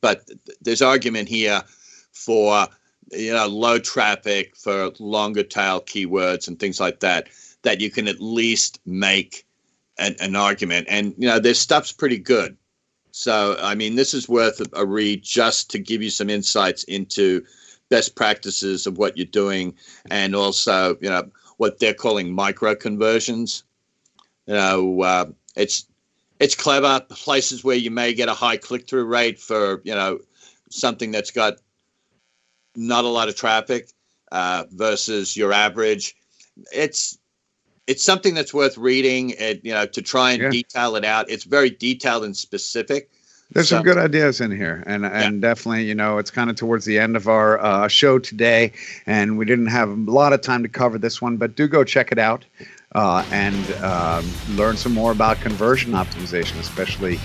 but 0.01 0.29
there's 0.61 0.81
argument 0.81 1.29
here 1.29 1.63
for 2.11 2.67
you 3.11 3.33
know 3.33 3.47
low 3.47 3.79
traffic 3.79 4.55
for 4.55 4.91
longer 4.99 5.43
tail 5.43 5.81
keywords 5.81 6.47
and 6.47 6.59
things 6.59 6.79
like 6.79 6.99
that 6.99 7.27
that 7.63 7.81
you 7.81 7.89
can 7.89 8.07
at 8.07 8.19
least 8.19 8.79
make 8.85 9.45
an, 9.97 10.15
an 10.19 10.35
argument. 10.35 10.87
And 10.89 11.13
you 11.17 11.27
know 11.27 11.39
their 11.39 11.53
stuff's 11.53 11.91
pretty 11.91 12.19
good. 12.19 12.57
So 13.11 13.57
i 13.61 13.73
mean 13.73 13.95
this 13.95 14.13
is 14.13 14.29
worth 14.29 14.61
a 14.73 14.85
read 14.85 15.23
just 15.23 15.71
to 15.71 15.79
give 15.79 16.01
you 16.03 16.09
some 16.09 16.29
insights 16.29 16.83
into 16.83 17.43
best 17.89 18.15
practices 18.15 18.85
of 18.85 18.97
what 18.97 19.17
you're 19.17 19.25
doing 19.25 19.73
and 20.11 20.35
also 20.35 20.97
you 21.01 21.09
know 21.09 21.23
what 21.55 21.79
they're 21.79 21.93
calling 21.93 22.31
micro 22.33 22.75
conversions 22.75 23.63
you 24.45 24.53
know 24.53 25.01
uh, 25.01 25.25
it's 25.55 25.87
it's 26.39 26.55
clever. 26.55 27.01
Places 27.09 27.63
where 27.63 27.75
you 27.75 27.91
may 27.91 28.13
get 28.13 28.29
a 28.29 28.33
high 28.33 28.57
click-through 28.57 29.05
rate 29.05 29.39
for 29.39 29.81
you 29.83 29.95
know 29.95 30.19
something 30.69 31.11
that's 31.11 31.31
got 31.31 31.57
not 32.77 33.03
a 33.03 33.09
lot 33.09 33.27
of 33.27 33.35
traffic 33.35 33.89
uh, 34.31 34.63
versus 34.71 35.35
your 35.35 35.51
average. 35.51 36.15
It's 36.71 37.17
it's 37.87 38.03
something 38.03 38.33
that's 38.33 38.53
worth 38.53 38.77
reading. 38.77 39.31
It, 39.31 39.61
you 39.65 39.73
know, 39.73 39.85
to 39.85 40.01
try 40.01 40.31
and 40.31 40.43
yeah. 40.43 40.49
detail 40.49 40.95
it 40.95 41.03
out. 41.03 41.29
It's 41.29 41.43
very 41.43 41.69
detailed 41.69 42.23
and 42.23 42.37
specific. 42.37 43.09
There's 43.51 43.69
so, 43.69 43.77
some 43.77 43.83
good 43.83 43.97
ideas 43.97 44.41
in 44.41 44.51
here, 44.51 44.83
and 44.85 45.05
and 45.05 45.41
yeah. 45.41 45.49
definitely, 45.49 45.85
you 45.85 45.95
know, 45.95 46.17
it's 46.17 46.31
kind 46.31 46.49
of 46.49 46.57
towards 46.57 46.85
the 46.85 46.99
end 46.99 47.15
of 47.15 47.27
our 47.27 47.59
uh, 47.59 47.87
show 47.87 48.19
today, 48.19 48.73
and 49.05 49.37
we 49.37 49.45
didn't 49.45 49.67
have 49.67 49.89
a 49.89 49.93
lot 49.93 50.33
of 50.33 50.41
time 50.41 50.63
to 50.63 50.69
cover 50.69 50.97
this 50.97 51.21
one, 51.21 51.37
but 51.37 51.55
do 51.55 51.67
go 51.67 51.83
check 51.83 52.11
it 52.11 52.19
out 52.19 52.43
uh, 52.93 53.25
and 53.31 53.71
um, 53.83 54.25
learn 54.57 54.75
some 54.75 54.93
more 54.93 55.13
about 55.13 55.39
conversion 55.39 55.93
optimization, 55.93 56.59
especially 56.59 57.19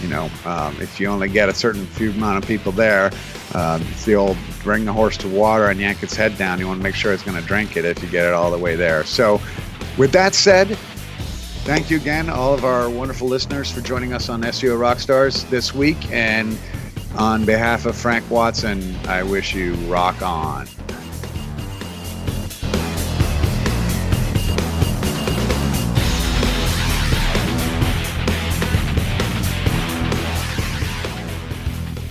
you 0.00 0.08
know, 0.08 0.30
um, 0.44 0.76
if 0.80 1.00
you 1.00 1.08
only 1.08 1.28
get 1.28 1.48
a 1.48 1.54
certain 1.54 1.86
few 1.86 2.10
amount 2.10 2.42
of 2.42 2.48
people 2.48 2.72
there, 2.72 3.10
uh, 3.54 3.78
it's 3.90 4.04
the 4.04 4.14
old 4.14 4.36
bring 4.62 4.84
the 4.84 4.92
horse 4.92 5.16
to 5.18 5.28
water 5.28 5.66
and 5.68 5.80
yank 5.80 6.02
its 6.02 6.14
head 6.14 6.36
down. 6.36 6.58
You 6.58 6.66
want 6.66 6.80
to 6.80 6.82
make 6.82 6.94
sure 6.94 7.12
it's 7.12 7.22
going 7.22 7.40
to 7.40 7.46
drink 7.46 7.76
it 7.76 7.84
if 7.84 8.02
you 8.02 8.08
get 8.08 8.26
it 8.26 8.34
all 8.34 8.50
the 8.50 8.58
way 8.58 8.76
there. 8.76 9.04
So, 9.04 9.40
with 9.96 10.12
that 10.12 10.34
said, 10.34 10.76
thank 11.64 11.90
you 11.90 11.96
again, 11.96 12.28
all 12.28 12.54
of 12.54 12.64
our 12.64 12.88
wonderful 12.88 13.28
listeners, 13.28 13.70
for 13.70 13.80
joining 13.80 14.12
us 14.12 14.28
on 14.28 14.42
SEO 14.42 14.78
Rockstars 14.78 15.48
this 15.50 15.74
week. 15.74 15.98
And 16.10 16.58
on 17.16 17.44
behalf 17.44 17.86
of 17.86 17.96
Frank 17.96 18.28
Watson, 18.30 18.94
I 19.06 19.22
wish 19.22 19.54
you 19.54 19.74
rock 19.86 20.22
on. 20.22 20.66